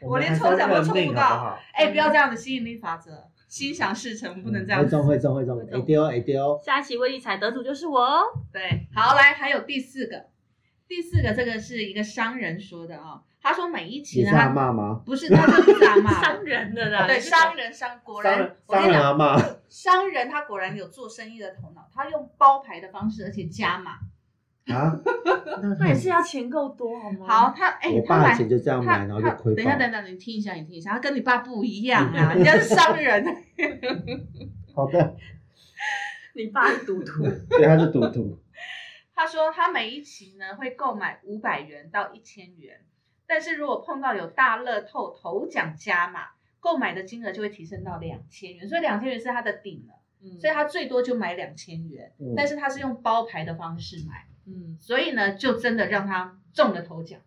[0.01, 1.21] 我连抽奖都抽不到。
[1.21, 1.59] 好？
[1.73, 3.11] 哎，不要这样子，吸引力法则，
[3.47, 4.85] 心想事成，不能这样子。
[4.85, 6.61] 会中会中会中，会中哎丢哎丢。
[6.63, 8.23] 下一期威力彩得主就是我哦。
[8.51, 10.25] 对，好，来，还有第四个，
[10.87, 15.01] 第四个这个是一个商人说的啊、他说每一期呢，他嬷吗？
[15.05, 23.99] 不是他就是阿骂， 商人的啦，对，商人商果然商人，商人我跟你讲，阿嬷商人他果然有做生意的头脑，他用包牌的方式，而且加码。
[24.73, 24.99] 啊，
[25.79, 27.27] 那也是要钱够多好吗？
[27.27, 29.75] 好，，他哎，我他买爸以前就这样他买，然后就他亏等一下，。
[29.77, 33.23] 等等，你听一下，你听一下，他跟你爸不一样啊， 人家是商人。
[34.75, 35.15] 好的，
[36.33, 38.39] 你爸是赌徒， 对，他是赌徒。
[39.13, 42.81] 他说他每一期呢会购买五百元到一千元，
[43.25, 57.19] 但是如果碰到有大乐透头奖加码，购买的金额就会提升到两千元，所以两千元是他的顶了，嗯所以他最多就买两千元，嗯但是他是用包牌的方式买，嗯，所以呢就真的让他中了头奖。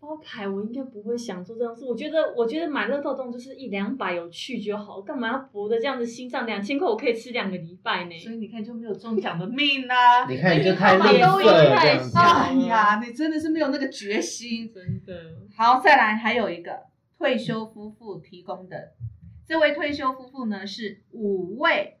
[0.00, 1.86] 包牌我应该不会想做这种事。
[1.86, 6.44] 我觉得，我觉得买乐透中就是一两百有趣就好，干嘛要搏的这样子心脏？
[6.44, 8.18] 两千块我可以吃两个礼拜呢。
[8.18, 10.26] 所以你看就没有中奖的命啊！
[10.28, 14.70] 你看你就看嘛太吝啬都已经了哎呀，你真的是没有那个决心。
[14.70, 15.14] 真的，
[15.56, 16.82] 好，再来还有一个
[17.16, 18.92] 退休夫妇提供的，
[19.46, 21.96] 这位退休夫妇呢是五位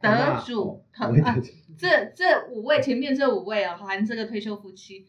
[0.00, 0.84] 得主，
[1.22, 1.36] 啊
[1.78, 5.06] 这这五位前面这五位哦，含这个退休夫妻。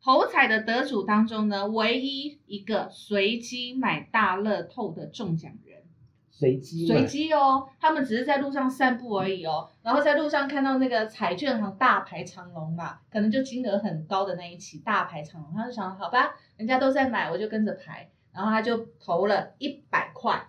[0.00, 5.82] 头彩的得主当中呢，唯一一个随机买大乐透的中奖人，
[6.30, 20.48] 随机随机哦，他们只是在路上散步而已哦，然后在路上看到那个彩券行大排长龙嘛，可能就金额很高的那一期大排长龙，他就想好吧，人家都在买，我就跟着排，然后他就投了一百块，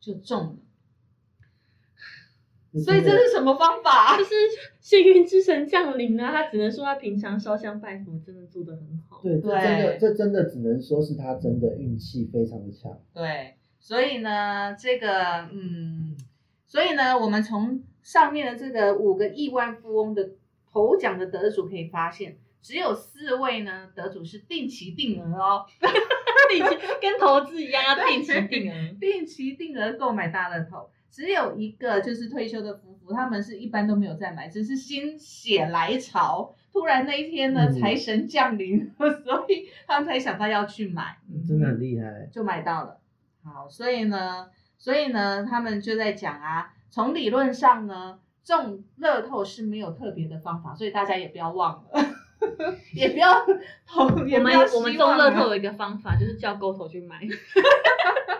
[0.00, 0.56] 就中了。
[2.78, 4.22] 所以这是什么方法就？
[4.22, 4.34] 是
[4.78, 6.30] 幸运之神降临啊！
[6.30, 9.20] 他只能说他平常烧香拜佛真的做得很好。
[9.22, 12.96] 对，这对真的这真的只能说是他真的运气非常的强。
[13.12, 16.16] 对，所以呢，这个嗯，
[16.64, 20.30] 所以呢，我们从上面的这个五个亿万富翁的
[20.72, 25.66] 头奖的得主可以发现，只有四位呢得主是定期定额哦，
[26.48, 28.74] 定期跟投资一样，要定期定额。
[29.00, 30.88] 定期定额购买大乐透。
[31.10, 41.18] 只有一个就是退休的夫妇，他们是一般都没有在买，只是心血来潮，突然那一天呢，嗯财神降临，所以他们才想到要去买。
[41.46, 42.28] 真的很厉害。
[42.32, 42.98] 就买到了。
[43.42, 51.90] 好，所以呢，所以呢，他们就在讲啊，从理论上呢，中乐透是没有特别的方法，所以大家也不要忘了，
[52.94, 53.34] 也不要
[53.86, 57.20] 投，也我们我们中乐透有一个方法，就是叫沟头去买。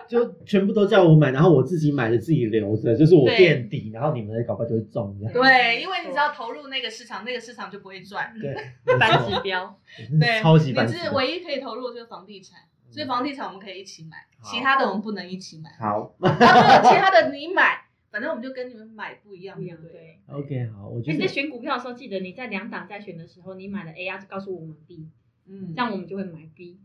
[0.07, 5.33] 就全部都叫我买，然后我自己买的自己留着，就是我对垫底，然后你们的搞不好就会中这样。
[5.33, 8.33] 对，因为你只要投入那个市场，那个市场就不会赚。
[8.41, 8.53] 对，
[8.99, 9.79] 反指标，
[10.19, 11.03] 对，超级你反指标。
[11.03, 12.59] 是唯一可以投入的就是房地产，
[12.89, 15.69] 所以房地产我们可以一起买，好其他的我们不能一起买。
[15.79, 17.79] 好然后其他的你买，
[18.11, 19.91] 反正我们就跟你们买不一样，不一样对。
[19.91, 20.19] 对。
[20.27, 25.07] ，OK，好，我觉得那你在选股票的时候，记得你在两档在选的时候，你买了 A 要告诉我们 B，
[25.47, 26.77] 嗯这样我们就会买 B。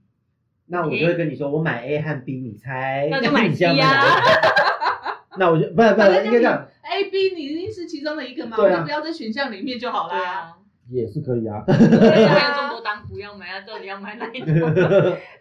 [0.69, 3.09] 那我就会跟你说，我买 A 和 B，你猜？
[3.11, 10.57] 那就买 你现在 C 买哪一个那我就不不反正就应该这样，A、B 你一定是其中的一个嘛，对啊我就不要在选项里面就好啦。
[10.89, 11.65] 也是可以啊。
[11.67, 14.55] 还有这么多档股要买啊，到底要买哪一种？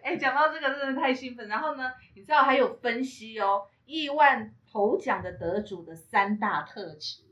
[0.02, 1.46] 哎，讲到这个真的太兴奋。
[1.48, 7.22] 然后呢，你知道还有分析哦，亿万头奖的得主的三大特质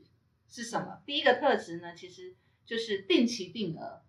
[0.47, 1.03] 是什么？
[1.05, 4.01] 第一个特质呢，其实就是定期定额。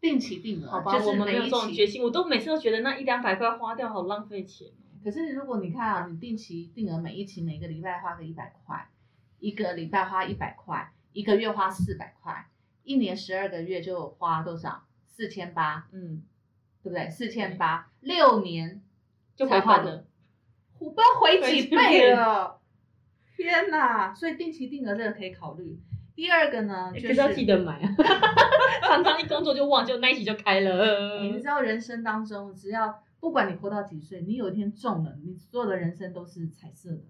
[0.00, 4.98] 定期定额，好吧，就是我们没有这种决心，我都每次都觉得那一两百块花掉好浪费钱哦。
[5.04, 8.90] 可是如果你看啊，你定期定额每一期每个礼拜花个一百块，
[9.38, 12.50] 一个礼拜花一百块，一个月花四百块，
[12.82, 14.82] 一年十二个月就花多少？
[15.06, 16.24] 四千八，嗯，
[16.82, 17.08] 对不对？
[17.08, 18.82] 四千八，六年
[19.36, 20.06] 就回才花本了。
[20.82, 22.58] 我不知道回几倍倍了，
[23.36, 24.12] 天哪！
[24.14, 25.78] 所以定期定额这个可以考虑。
[26.14, 27.88] 第二个呢，就是要记得买啊，
[28.86, 31.20] 常常一工作就忘，就那一期就开了。
[31.20, 37.00] 你知道人生当中，只要不管你活到几岁，你有一天中了，你所有的人生都是彩色的。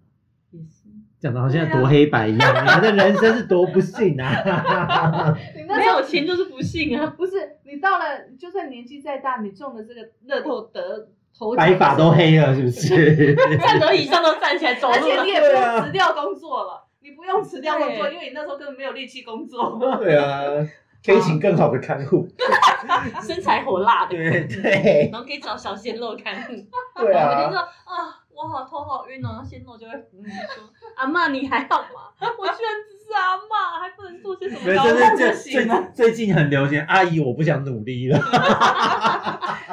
[0.51, 0.87] 也是，
[1.19, 5.35] 讲的好像多黑白一样， 你们的人生是多不幸啊！
[5.55, 7.07] 你那没有钱就是不幸啊。
[7.17, 13.35] 不是你到了，就算年纪再大，你中了这个乐透得头奖白发都黑了，是不是？
[13.57, 15.29] 站得椅上都站起来走路了而且你。
[15.31, 19.77] 也不用辞掉工作了，你不用辞掉工作，因为你那时候根本没有力气工作。
[19.99, 20.41] 对啊，
[21.05, 22.27] 可以请更好的看护。
[23.25, 26.53] 身材火辣的，对对然后可以找小鲜肉看护。
[27.01, 32.11] 对然后每天啊说，啊，我好头好晕哦，然后鲜肉就会扶你说，阿嬷你还好吗？
[32.19, 38.19] 我居然只是阿嬷，还不能做些什么高尚的最不行啊最最近很流行，阿姨我不想努力了。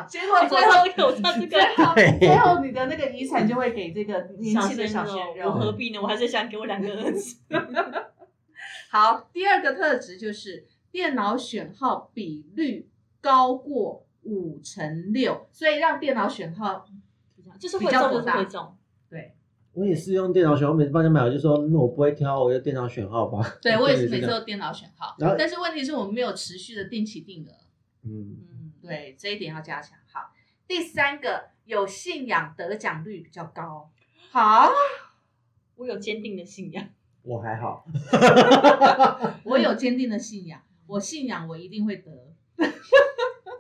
[0.09, 5.73] 结果最 最后后有他这最个后最后你的那个遗产就会给这个年轻的小鲜我何肉。
[5.73, 6.01] 必呢？
[6.01, 7.37] 我还是想给我两个儿子。
[8.91, 12.89] 好，第二个特质就是电脑选号比率
[13.21, 16.85] 高过五成六，所以让电脑选号
[17.61, 18.77] 就是会中就是会中，
[19.09, 19.35] 对
[19.73, 23.59] 我也是用电脑选号，每次帮人家买，我就说，那，我不会挑，我用电脑选号吧。
[23.63, 27.53] 对 我也是每次都电脑选号然后，但是问题是我们没有持续的定期定额。
[28.03, 29.97] 嗯，嗯，对，这一点要加强。
[30.13, 30.33] 好，
[30.67, 33.91] 第三个有信仰得奖率比较高。
[34.31, 34.71] 好，
[35.77, 36.89] 我有坚定的信仰。
[37.23, 37.85] 我还好，
[39.45, 42.11] 我有坚定的信仰，我信仰我一定会得。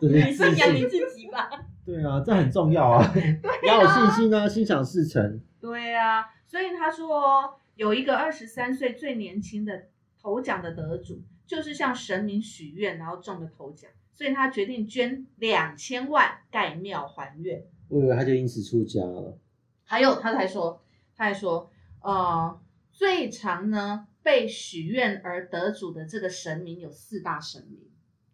[0.00, 0.32] 就是你。
[0.32, 1.48] 信仰你自己吧。
[1.90, 3.12] 对啊，这很重要 啊，
[3.66, 5.40] 要有信心啊，心想事成。
[5.60, 9.88] 对啊，所以他说有一个二十三岁最年轻的
[10.22, 17.64] 头奖的得主，就是向神明许愿，然后中了头奖，所以他决定捐两千万盖庙还愿。
[17.88, 19.36] 我以为他就因此出家了。
[19.84, 20.80] 还有他还说，
[21.16, 21.68] 他还说，
[22.02, 22.60] 呃，
[22.92, 27.80] 最常呢被许愿而得主的这个神明有四大神明，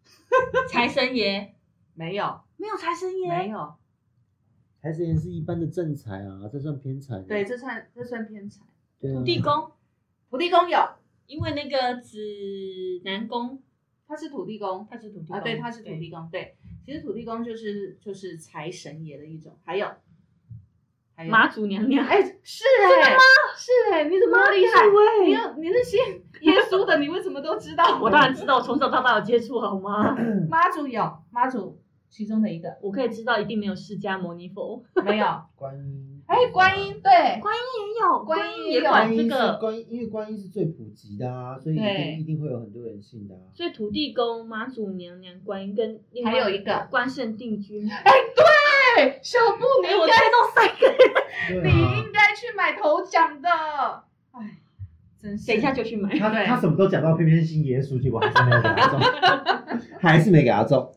[0.69, 1.55] 财神爷
[1.95, 3.75] 没有，没有财神爷没爷，有，
[4.81, 7.25] 财神爷是一般的正财啊，这算偏财吗。
[7.27, 8.63] 对，这算这算偏财。
[8.99, 9.71] 对啊土地公，
[10.29, 10.79] 土地公有，
[11.27, 13.61] 因为那个指南宫
[14.07, 19.87] 他是土地公，他是土地公啊，对，他是土地公，对，其实土地公就是就是财神爷的一种，还有
[21.15, 22.05] 还有妈祖娘娘。
[22.07, 23.17] 哎，是哎、
[23.55, 24.83] 是哎、你怎么那么厉害？
[25.25, 25.99] 你有你是信
[26.41, 27.97] 耶稣的，你为什么都知道？
[28.01, 30.15] 我当然知道，我从小到大有接触，好吗？
[30.49, 34.81] 妈祖有妈祖其中的一个我可以知道，一定没有释迦牟尼佛。
[35.05, 35.25] 没有？
[35.55, 43.41] 观音，哎，观音对，观音也有，观观音也有管这个，观音，因为观音是最普及的啊，所以一定一定会有很多人信的啊。
[43.53, 47.89] 所以土地公、妈祖娘娘、观音跟另外还有一个关圣帝君。
[47.89, 48.11] 哎，
[48.95, 53.49] 对，小布你哎，我应该猜到三个，对你啊应该去买头奖的，
[54.31, 54.57] 哎，
[55.21, 55.47] 真是。
[55.47, 56.17] 等一下就去买。
[56.17, 58.99] 他对他什么都讲到，偏偏信耶稣，结果还是没有给他中，
[59.99, 60.91] 还是没给他中。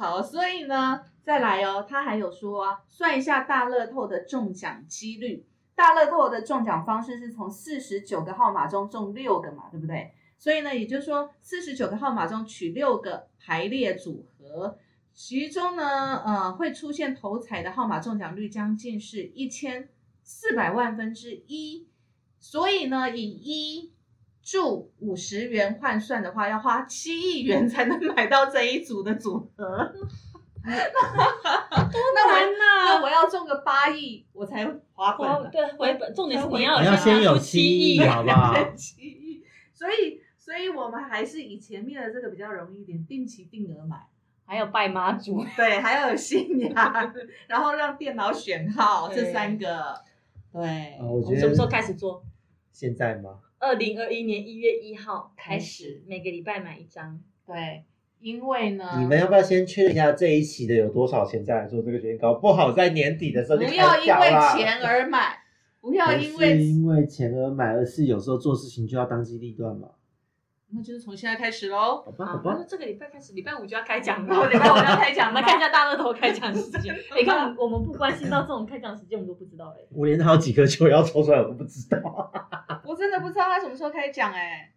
[0.00, 5.46] 好，所以呢，再来哦，他还有说、算一下大乐透的中奖几率。
[5.74, 10.14] 大乐透的中奖方式是从四十九个号码中中六个嘛，对不对？
[10.38, 14.78] 所以呢，也就是说，四十九个号码中取六个排列组合，
[15.12, 19.90] 其中呢，呃，会出现头彩的号码中奖率将近是一千
[20.22, 21.86] 四百万分之一。
[22.38, 23.89] 所以呢，以一
[24.50, 29.92] 注五十元换算的话，要花七亿元才能买到这一组的组合。
[30.64, 32.84] 那我难呐！
[32.84, 38.52] 那我要中个八亿，我才划本对回本，重点是你要你要先有七亿亿，好不好？
[38.74, 44.08] 七亿，所以所以我们还是以前面的这个比较容易一点，定期定额买。
[44.44, 45.44] 还有拜妈祖。
[45.56, 47.14] 对，还要有信仰，
[47.46, 49.94] 然后让电脑选号，对这三个。
[50.52, 52.24] 对，啊，我觉得什么时候得开始做？
[52.72, 53.38] 现在吗？
[53.60, 57.20] 二零二一年一月一号开开始始，每个礼拜买一张。
[57.46, 57.84] 对，
[58.18, 62.18] 因为呢，你们要不要先确认一下这一期的有多少钱，再来做这个决定？
[62.18, 65.36] 搞不好在年底的时候就不要因为钱而买，
[65.78, 69.90] 不要因为因为钱而买，而是有时候做事情就要当机立断嘛。
[70.72, 72.02] 那就是从现在开始喽。
[72.04, 74.46] 好吧，好好，吧那，这个礼拜开始，礼拜五就要开奖了。
[74.48, 76.94] 礼拜五要开奖了吗 我们看一下大乐透开奖时间。
[77.16, 79.86] 你看，我们不关心到这种开奖时间，我们都不知道哎。
[79.90, 81.98] 我连好几颗球要抽出来我都不知道。
[82.86, 84.72] 我真的不知道他什么时候开奖哎、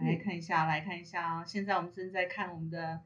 [0.00, 1.44] 来看一下，来看一下啊！
[1.44, 3.00] 现在我们正在看我们的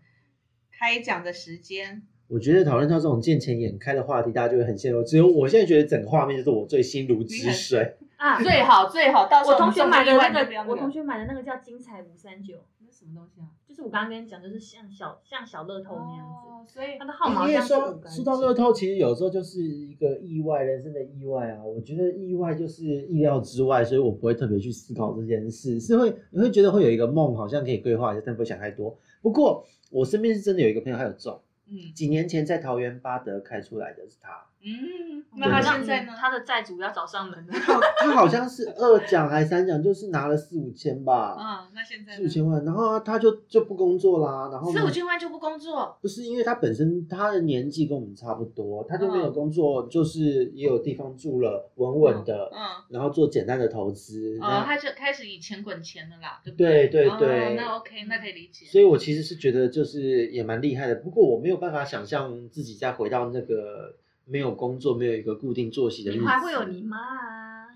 [0.72, 2.02] 开奖的时间。
[2.28, 5.02] 我觉得讨论到这种见钱眼开的话题，大家就会很陷入。
[5.02, 7.96] 只有我现在觉得整个画面就是我最心如止水。
[8.18, 13.46] 啊， 最好最好，到时候我同学买的那个，我同学买的那个叫精彩五三九，那什么东西啊？
[13.66, 16.48] 就是我刚刚跟你讲，就是像小像小乐透那样子。
[16.48, 21.64] 哦，所以它的号码好因为说像是五说到乐透，其实有时候就是一个意外，人生的意外啊。
[21.64, 28.98] 我觉得意外就是意料之外，所以我不会特别去思考这件事，是会你会觉得会有一个梦，好像可以规划一下，但不会想太多。
[29.22, 36.12] 不过我身边是真的有一个朋友，他有中，嗯几年前在桃园八德开出来的是他，嗯，哦那他现在呢？
[36.18, 37.52] 他的债主要找上门了。
[37.52, 52.58] 他他好像是二奖还三奖，就是拿了四五千吧，嗯，那现在四五千万，然后他就就不工作啦，然后四五千万就不工作，不是因为他本身他的年纪跟我们差不多，他就没有嗯工作，就是也有地方住了，稳稳的，嗯，
[52.90, 54.38] 然后做简单的投资。
[54.40, 58.66] 哦，那他就开始以钱滚钱了啦，对不对对那 OK，那可以理解。
[58.66, 63.94] 所以我其实是觉得就是也蛮厉害的，不过我没有办法想象自己再回到那个
[64.28, 66.20] 没有工作、没有一个固定作息的日子。
[66.20, 67.66] 你还会有你妈啊，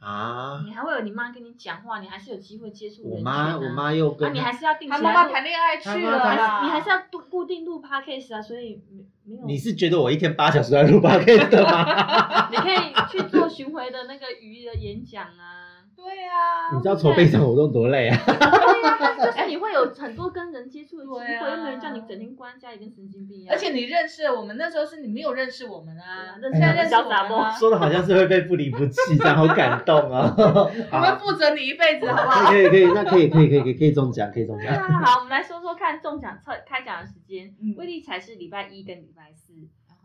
[0.00, 0.62] 啊，啊？
[0.64, 5.00] 你还会有你妈跟你讲话，你还是有机会接触我妈，啊我妈又啊，跟你还是要定谈
[5.44, 9.46] 恋爱去了你还是要固固定录 podcast 啊，所以没没有。
[9.46, 12.48] 你是觉得我一天八小时在录 p o d 的吗？
[12.50, 15.69] 你可以去做巡回的那个鱼的演讲啊。
[16.02, 18.16] 对啊，你知道筹备场活动多累啊？
[18.26, 23.54] 对呀，就是你会有很多跟人接触的机会，又没有人叫你整天关在家里跟神经病一样。
[23.54, 30.34] 而且你认识我们那时候是你没有认识我们啊，对啊现在认识我们说的好像是会被不离不弃，这样好感动啊！
[30.36, 32.50] 我们负责你一辈子，好不好？
[32.50, 34.66] 可以可以，那可以可以可以可以可以中奖，可以中奖。
[34.66, 37.74] 对啊，好，我们来说说看中奖测开奖的时间嗯。
[37.76, 39.52] 威力彩是礼拜一跟礼拜四，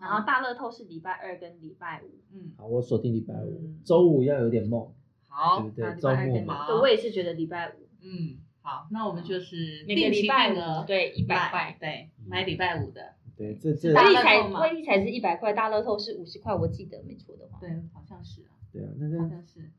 [0.01, 2.19] 然后大乐透是礼拜二跟礼拜五。
[2.33, 4.91] 嗯，好，我锁定礼拜五嗯，周五要有点梦，
[5.35, 7.87] 好对周末嘛，好对，我也是觉得礼拜五。
[8.01, 14.61] 嗯，好，那我们就是每个定期礼拜定额五对一百买块，对，买礼拜五的，对，这这大威力彩乐透嘛。
[14.61, 17.59] 威力彩是一百块，大乐透是五十块，我记得没错的话。
[17.59, 19.71] 对，好像是啊，对啊，那这好像是。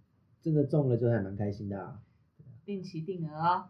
[0.42, 1.98] 真的中了就还蛮开心的啊。
[2.64, 3.64] 定期定额哦。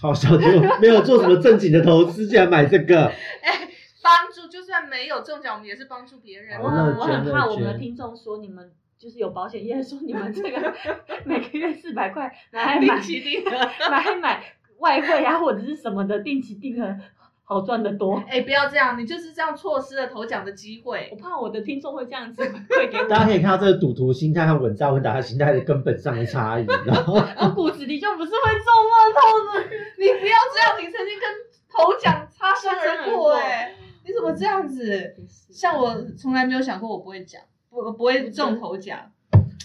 [0.00, 3.06] 好笑，结果没有做什么正经的投资，竟然买这个，
[3.42, 3.68] 哎，
[4.02, 6.96] 帮助就算没有中奖，我们也是帮助别人我啊。
[6.98, 8.72] 我很怕我们的捐听众说你们
[9.04, 10.74] 就是有保险业说你们这个
[11.26, 13.50] 每个月四百块拿来买定期定额。
[13.90, 14.42] 拿来买
[14.78, 16.96] 外汇啊或者是什么的定期定额
[17.44, 18.16] 好赚的多。
[18.26, 21.16] 哎，不要这样，你就是这样错失了投奖的机会我。
[21.18, 29.76] 怕我的听众会这样子会给我， 大家可以看到这个赌徒心态和稳扎稳打的心态的根本上的差异，然后我骨子里就不是会中乐透的。
[29.98, 31.28] 你不要这样，你曾经跟
[31.68, 33.74] 头奖擦身而过，哎，
[34.06, 35.14] 你怎么这样子？
[35.52, 37.40] 像我从来没有想过我不会奖，
[37.74, 39.00] 不不会中头奖。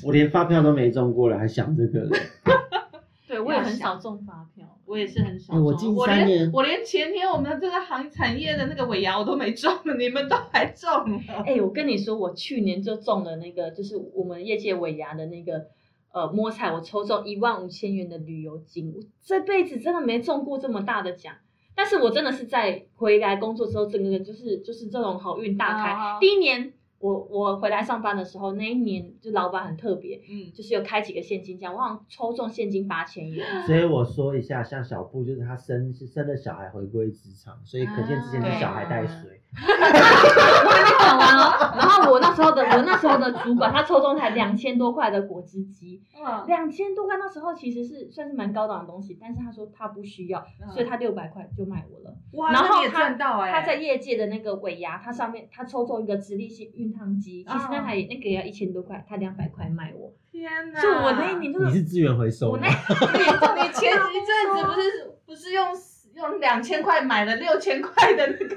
[0.03, 2.20] 我连发票都没中过了，还想这个嘞。
[3.28, 11.43] 对我也很少中发票，我也是很少中，哎我近我三年连我连前天我们的这个行产业的那个尾牙我都没中，你们都还中了。
[11.45, 15.68] 哎、我跟你说，我去年就中了那个，就是我们业界尾牙的那个
[16.12, 21.36] 呃摸彩，我抽中一万五千元的旅游金，我这辈子真的没中过这么大的奖。
[21.76, 25.91] 但是我真的是在回来工作之后，整个人就是就是这种好运大开。
[25.91, 33.45] 啊第一年我我回来上班的时候，那一年就老板很特别，嗯，就是有开几个现金奖，我好像抽中现金八千元。
[33.66, 39.41] 所以我说一下，像小布就是他生是生了小孩回归职场，所以可见之前是小孩带水。
[39.56, 41.74] 我还没讲完哦。
[41.76, 52.16] 然后我那时候的我那时候的主管，他抽中才两千多块的果汁机，嗯两千多块那时候其实是算是蛮高档的东西，但是他说他不需要，嗯所以他六百块就卖我了。
[52.34, 60.82] 哇，那你也然后他赚到哎，他在业界的那个尾牙，他上面他抽中一个直立式熨烫机，其实那台那个要一千多块，他两百块卖我，天哪！
[60.82, 62.68] 就我那一年就是你是资源回收吗我那？
[62.68, 65.68] 你你前一阵子不是不是用
[66.16, 68.56] 用两千块买了六千块的那个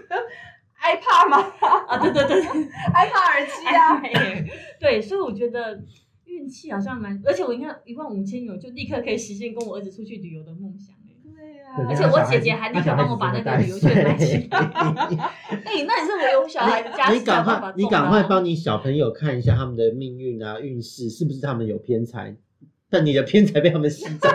[0.82, 1.52] iPad 吗
[1.88, 2.50] 啊对对对对。
[2.92, 4.02] iPad 耳机啊，
[4.80, 5.80] 对，所以我觉得
[6.24, 14.58] 运气好像蛮，而且我应该一万五千元就立刻可以实现跟我儿子出去旅游的梦想欸对呀而且我姐姐还立刻帮我把那个旅游券买起来。
[14.58, 22.36] 哎、那你是我有小孩的家你赶快，你赶快帮你小朋友看一下他们的命运啊、运势，是不是他们有偏财？
[22.90, 24.28] 但你的偏财被他们吸走，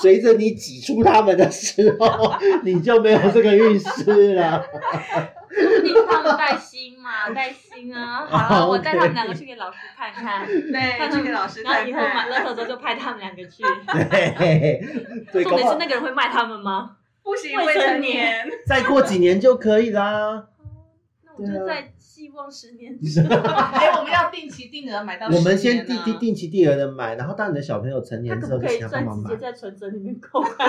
[0.00, 2.32] 随着你挤出他们的时候，
[2.64, 4.64] 你就没有这个运势了。
[5.54, 8.26] 说不定他们带薪嘛， 带薪啊。
[8.26, 12.28] 好，哦我带他们两个去给老师看看， 对，看 去给老师看然后以后买看。
[12.30, 13.62] 乐透之后就派他们两个去。
[14.10, 14.82] 对，
[15.32, 16.96] 对，重点是那个人会卖他们吗？
[17.22, 18.50] 不行，未未成成年年。
[18.66, 20.44] 再过几年就可以啦。
[21.24, 22.01] 那我对啊就在希
[22.34, 23.28] 望十年 之后。
[23.36, 25.38] 哎，我们要定期定额买到10年啊。
[25.38, 29.46] 我们先定定定期定额的买，然后当你的小朋友成年之后，就可不可以请他帮忙买在直接。
[29.46, 30.68] 在存折里面扣款，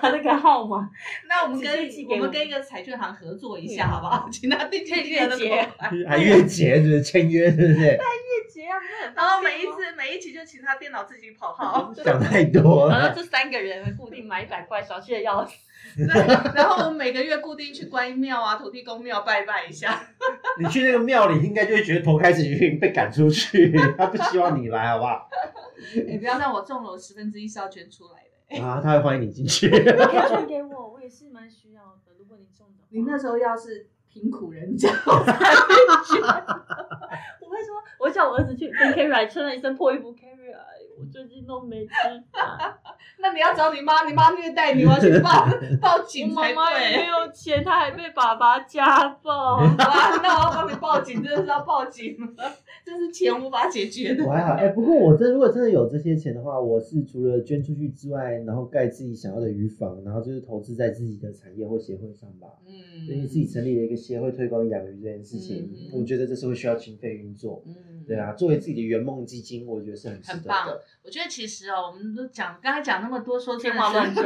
[0.00, 0.88] 把那个号码？
[1.28, 1.70] 那我们跟
[2.10, 4.28] 我们跟一个彩券行合作一下，好不好？
[4.30, 5.90] 请他定期定额的月结扣款。
[6.08, 7.98] 还月结就是签约对不是？
[8.50, 12.98] 结啊，不是很然后每一次每一期就请他电脑自己跑号，想太多了。
[12.98, 15.52] 然后这三个人固定买一百块，小气的要死。
[15.96, 16.06] 对，
[16.54, 20.00] 然后我们每个月固定去观音庙啊、土地公庙拜拜一下。
[20.58, 23.72] 你去那个庙里，应该就会觉得头开始晕，被赶出去。
[23.96, 25.28] 他不希望你来，好不好？
[26.06, 28.24] 你不要让我中了，我十分之一是要捐出来
[28.58, 28.62] 的。
[28.62, 29.68] 啊，他会欢迎你进去。
[29.68, 32.12] 你可以捐给我，我也是蛮需要的。
[32.18, 35.14] 如果你中的，你那时候要是贫苦人家， 我
[37.48, 40.29] 会说，我叫我儿子去跟 Carrie 来穿了一身破衣服哎
[41.00, 41.92] 我最近都没吃
[42.30, 42.74] 饭，
[43.20, 45.46] 那你要找你妈，你妈虐待你，我要去报
[45.80, 47.06] 报警才妈妈也没。
[47.06, 49.56] 有钱，她还被爸爸家暴。
[49.64, 49.66] 哇，
[50.22, 52.52] 那我要帮你报警，真的是要报警了，
[52.84, 54.24] 这是钱无法解决的。
[54.26, 62.48] 我还好，哎、不过我真如果真的有这些钱的话，我是除了捐出去之外，然后盖自己想要的鱼房，然后就是投资在自己的产业或协会上吧。
[62.66, 67.62] 嗯最近自己成立了一个协会推广养鱼这件事情，嗯我觉得这是会需要经费运作。
[67.66, 67.74] 嗯
[68.06, 70.82] 对啊，作为自己的圆梦基金，我觉得是很值得很棒的。
[71.02, 74.22] 我觉得其实哦，我们都讲刚才讲那么多，说真的天花乱坠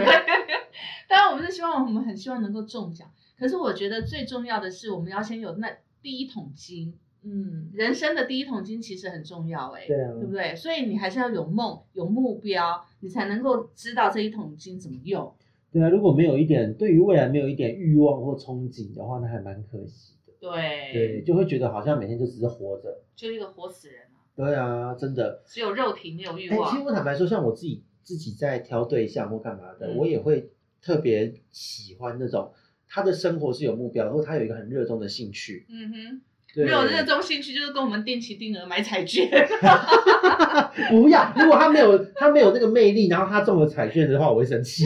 [1.09, 3.09] 当然我们是希望我们很希望能够中奖，
[3.39, 5.71] 可是我觉得最重要的是我们要先有那
[6.03, 10.55] 第一桶金，嗯，人生的第一桶金其实很重要哎、对啊，对不对？
[10.55, 15.33] 所以你还是要有梦、有目标，你才能够知道这一桶金怎么用。
[15.71, 20.14] 对啊，如果没有一点对于未来没有一点欲望或憧憬的话，那还蛮可惜的。
[20.51, 23.03] 对，对，就会觉得好像每天就只是活着。
[23.17, 25.43] 就一个活死人啊，对啊，真的。
[25.47, 26.83] 只有肉体没有欲哎、其实。
[26.85, 30.51] 我坦白说，像我自己自己在挑对象或干嘛的，嗯我也会
[30.83, 32.53] 特别喜欢那种
[32.89, 35.67] 他的生活是有目标，或他有一个很热衷的兴趣。
[35.71, 36.21] 嗯哼，
[36.55, 39.31] 对没有热衷兴趣，就是跟我们定期定额买彩券。
[40.91, 44.85] 不要，如果他没有他没有那个魅力，然后他中了彩券的话，我会生气。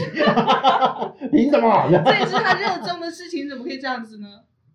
[1.31, 1.89] 凭什么？
[2.05, 4.27] 这也是他热衷的事情，怎么可以这样子呢？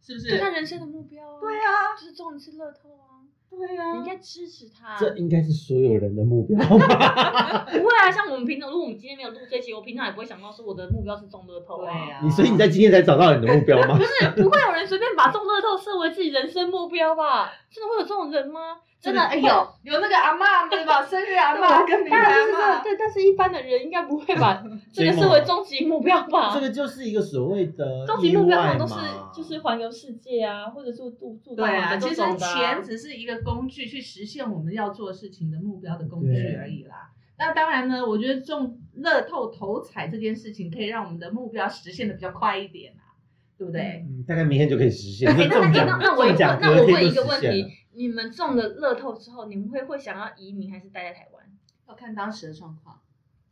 [0.04, 0.30] 是不是？
[0.32, 1.40] 就他人生的目标啊。
[1.40, 4.96] 对啊，就是中一次乐透啊，对啊你应该支持他。
[4.98, 7.66] 这应该是所有人的目标吧？
[7.72, 12.18] 不会啊，像我们平常，如果我们今天没有录这期，我平常也不会想到说我的目标是中乐透对啊。
[12.18, 13.96] 啊，你所以你在今天才找到你的目标吗？
[13.96, 17.50] 不是，不会有人随便把中乐透设为自己人生目标吧？
[17.70, 18.78] 真的会有这种人吗？
[19.04, 19.46] 真的哎有
[19.82, 21.04] 有那个阿嬷对吧？
[21.06, 22.82] 生日阿嬷跟名当牌然是这样，阿嬷。
[22.82, 26.60] 对，但是一般的人应该不会把 这个视为终极目标吧这？
[26.62, 28.94] 个就是一个所谓的终极目标通常都是
[29.36, 37.10] 就是环游世界啊，或者是住住到对啊，其实钱只是一个工具，去实现我们要做事情的目标的工具而已啦。
[37.38, 43.12] 那当然呢，我觉得中乐透头彩这件事情，可以让我们的目标实现的比较快一点啊，
[43.58, 44.04] 对不对？
[44.08, 45.28] 嗯，大概明天就可以实现。
[45.28, 46.24] 哎，那那那那我
[46.60, 51.44] 那我问一个问题了。，你们中了乐透之后，你们会会想要移民还是待在台湾？
[51.88, 53.00] 要看当时的状况。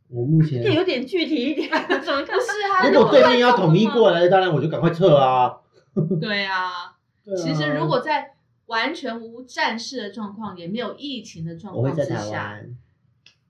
[0.09, 2.37] 我目前这有点具体一点，怎么看？
[2.37, 5.61] 不是啊，如果对面要统一过来，当然我就赶快撤啊。
[6.21, 6.97] 对啊，
[7.37, 8.33] 其实如果在
[8.67, 12.59] 完全无战事的状况，也没有疫情的状我会在况之下，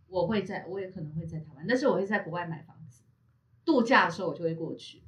[0.08, 3.02] 我会在，我也可能会在台湾，但是我会在国外买房子，
[3.66, 5.04] 度假的时候我就会过去，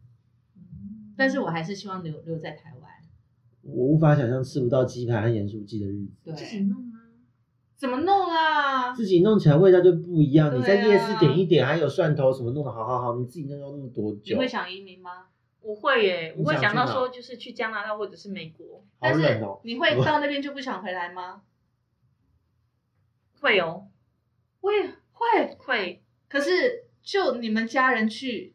[1.16, 2.85] 但是我还是希望留留在台湾。
[3.66, 6.12] 我无法想象吃不到鸡排和盐酥鸡的日子。
[6.24, 7.02] 自己对，弄啊。
[7.76, 8.94] 怎么弄啊？
[8.94, 10.50] 自己弄起来味道就不一样。
[10.50, 14.34] 啊你在夜市点一点，还有蒜头什么弄的好好好，你自己弄要弄多久？
[14.34, 15.28] 你会想移民吗？
[15.62, 19.60] 我会耶，我会想到说就是去加拿大或者是美国，好但是冷哦。
[19.64, 21.42] 你会 到那边就不想回来吗？
[23.42, 23.88] 会哦，
[24.62, 28.55] 我也会，会，可是就你们家人去，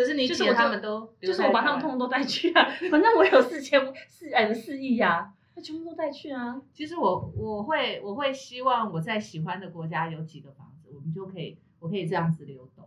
[0.00, 3.78] 可是你姐就是我他们都就是我把他们通通都带去啊，反正我有四千
[4.08, 6.62] 四哎四亿呀，那全部都带去啊。
[6.72, 12.86] 其实我我会我会希望我在喜欢的国家有几个房子，我们就可以我可以这样子流动。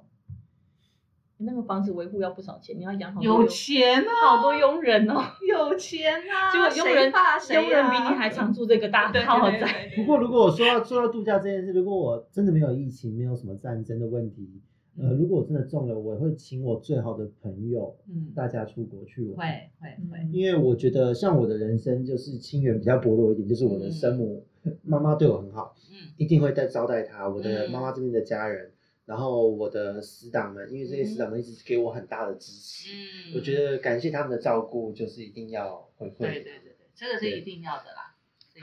[1.37, 9.91] 那个房子维护要不少钱，你要养好多有佣钱啊，好多佣人哦， 有钱啊，结果佣人谁怕谁啊佣人比你还常住这个大 对豪宅。
[9.95, 14.61] 不过，如果我说到说到度假这件事，如果我真的没有疫情，没有什么战争的问题，
[14.97, 19.37] 呃，如果我真的中了，我会请我最好的朋友，嗯，大家出国去玩。
[19.37, 24.45] 会会会，因为我觉得像我的人生就是亲缘比较薄弱一点，就是我的生母、
[24.83, 27.27] 妈妈对我很好，嗯一定会再招待她。
[27.27, 28.71] 我的嗯妈妈这边的家人，
[29.05, 32.89] 然后我的死党们，因为这些死党们一直给我很大的支持，
[33.31, 36.17] 嗯我觉得感谢他们的照顾，就是一定要回馈。
[36.19, 38.02] 对对对对，这个是一定要的啦。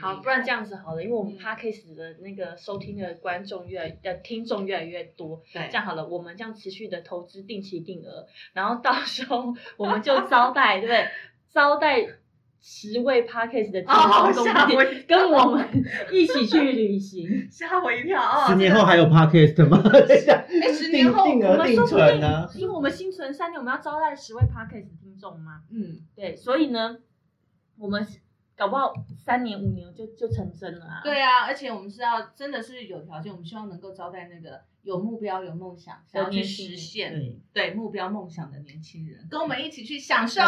[0.01, 11.07] 好，不然这样子好了，因为我们嗯 podcast 的那个收听的观众越来呃听众越来越多，对这样好了，我们这样持续的投资定期定额，然后到时候我们就招待， 对不对？
[11.51, 12.07] 招待
[12.61, 15.67] 十位 podcast 的听 哦众跟跟我们
[16.11, 17.27] 一起去旅行。
[17.51, 18.45] 吓我一跳哦！
[18.47, 19.81] 十年后还有 podcast 吗？
[20.73, 26.99] 十年后我额定们说不定存呢？，因为我们新存三年，我们要招待十位 podcast 听众嘛，嗯，对，所以呢，
[27.77, 28.05] 我们
[28.61, 31.01] 搞不好三年五年就就成真了啊。
[31.03, 37.11] 对啊，而且我们是要真的是有条件，我们希望能够招待那个有目标、有梦想、想要去实现
[37.51, 40.43] 对对目标、梦想的年轻人，跟我们一起去享受。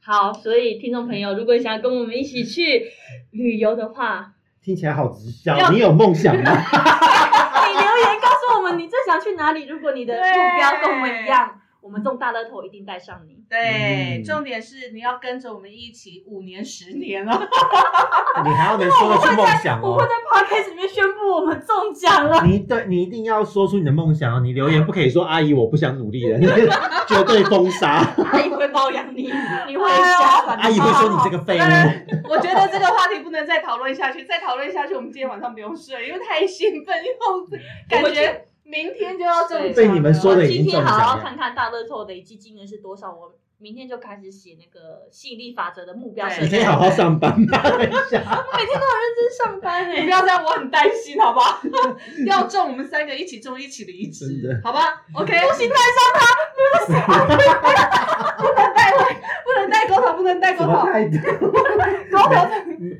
[0.00, 2.90] 好，所以听众朋友，如果想要跟我们一起去
[3.32, 4.32] 旅游的话，
[4.62, 5.70] 听起来好直销。
[5.70, 6.40] 你有梦想吗？
[6.40, 9.66] 你留言告诉我们你最想去哪里。
[9.66, 10.22] 如果你的目
[10.58, 13.44] 标跟我们一样，我们中大乐透一定带上你。
[13.46, 17.32] 对，嗯重点是你要跟着我们一起五年、十年了。
[18.42, 19.90] 你还要能说得出梦想哦。
[19.90, 22.42] 我会在 podcast 里面宣布我们中奖了。
[22.42, 24.40] 你对，你一定要说出你的梦想哦。
[24.40, 26.38] 你留言不可以说阿姨我不想努力了，
[27.06, 27.98] 绝对封杀。
[28.32, 29.30] 阿姨会包养你，
[29.68, 30.56] 你会下凡。
[30.56, 31.62] 阿姨会说你这个废物。
[32.32, 37.46] 我觉得这个话题不能再讨论下去，再讨论下去，我们今天晚上不用睡，因为太兴奋，因为我
[37.90, 46.46] 感觉明天就要中奖了被你们说的已经今天好中奖了好看看大乐透累积金额是多少，我明天就开始写那个吸引力法则的目标设定。
[46.46, 47.62] 你可以好好上班吧？
[47.62, 51.60] 等一下，每天都很认真上班 哎、你不要这样，我很担心，好不好？
[52.26, 56.24] 要中，我们三个一起中，一起离职，好吧？OK，不行，带上他，
[58.36, 61.18] 不能带回，不能带 狗头，不能带狗头，什么态度？
[61.50, 62.34] 狗头。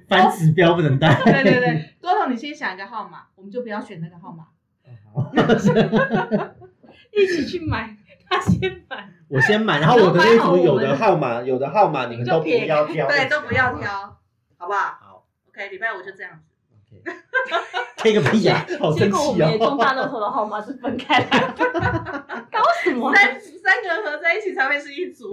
[0.08, 1.14] 反指标不能带。
[1.24, 4.44] 对对对，狗头，你先想一个号码，我们就不要选那个号码。
[7.12, 7.96] 一起去买，
[8.28, 9.08] 他先买。
[9.28, 13.08] 我先买，然后我的衣服有的号码，有的号码你们都不要挑。
[13.08, 13.74] 对，都不要。
[13.78, 14.18] 挑，
[14.56, 16.53] 好不好好？OK，礼拜五就这样子。
[17.96, 18.66] K 个屁呀！
[18.78, 19.78] 好生结果我气们也中哦。
[19.80, 21.64] 大乐透的号码是分开来的，
[22.52, 23.14] 搞什么啊？
[23.14, 25.32] 三三个人合在一起才会是一组。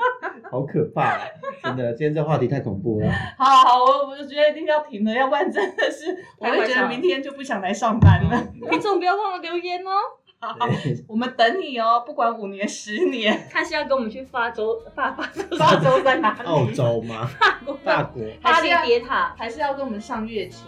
[0.50, 1.18] 好可怕。
[1.62, 3.10] 真的，今天这话题太恐怖了。
[3.36, 8.46] 好好好，我我就觉得一定要停了，要不然真的是我会觉得明天就不想来上班了。
[8.70, 9.90] 听众不要忘了留言哦，
[10.40, 10.66] 好
[11.06, 16.48] 我们等你哦，不管五年十年，看是要跟我们去发州发发州澳洲在哪里？
[16.48, 17.28] 澳洲吗？
[17.38, 18.22] 法国法国？
[18.42, 19.34] 还是铁塔？
[19.36, 20.64] 还是要跟我们上月球？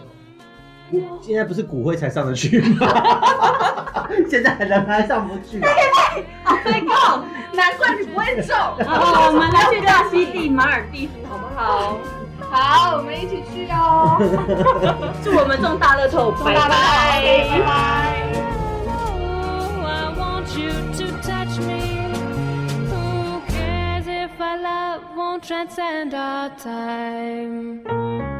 [0.89, 2.87] 古现在不是骨灰才上得去吗？
[4.29, 5.59] 现在人还上不去。
[5.59, 7.23] 对够。
[7.53, 8.55] 难怪你不会中。
[8.85, 11.97] 好， 我们来去大溪地马尔地夫，好不好？
[12.49, 14.17] 好，我们一起去哦。
[15.23, 17.19] 祝我们中大乐透，拜拜。
[25.31, 28.38] Oh, transcend our time?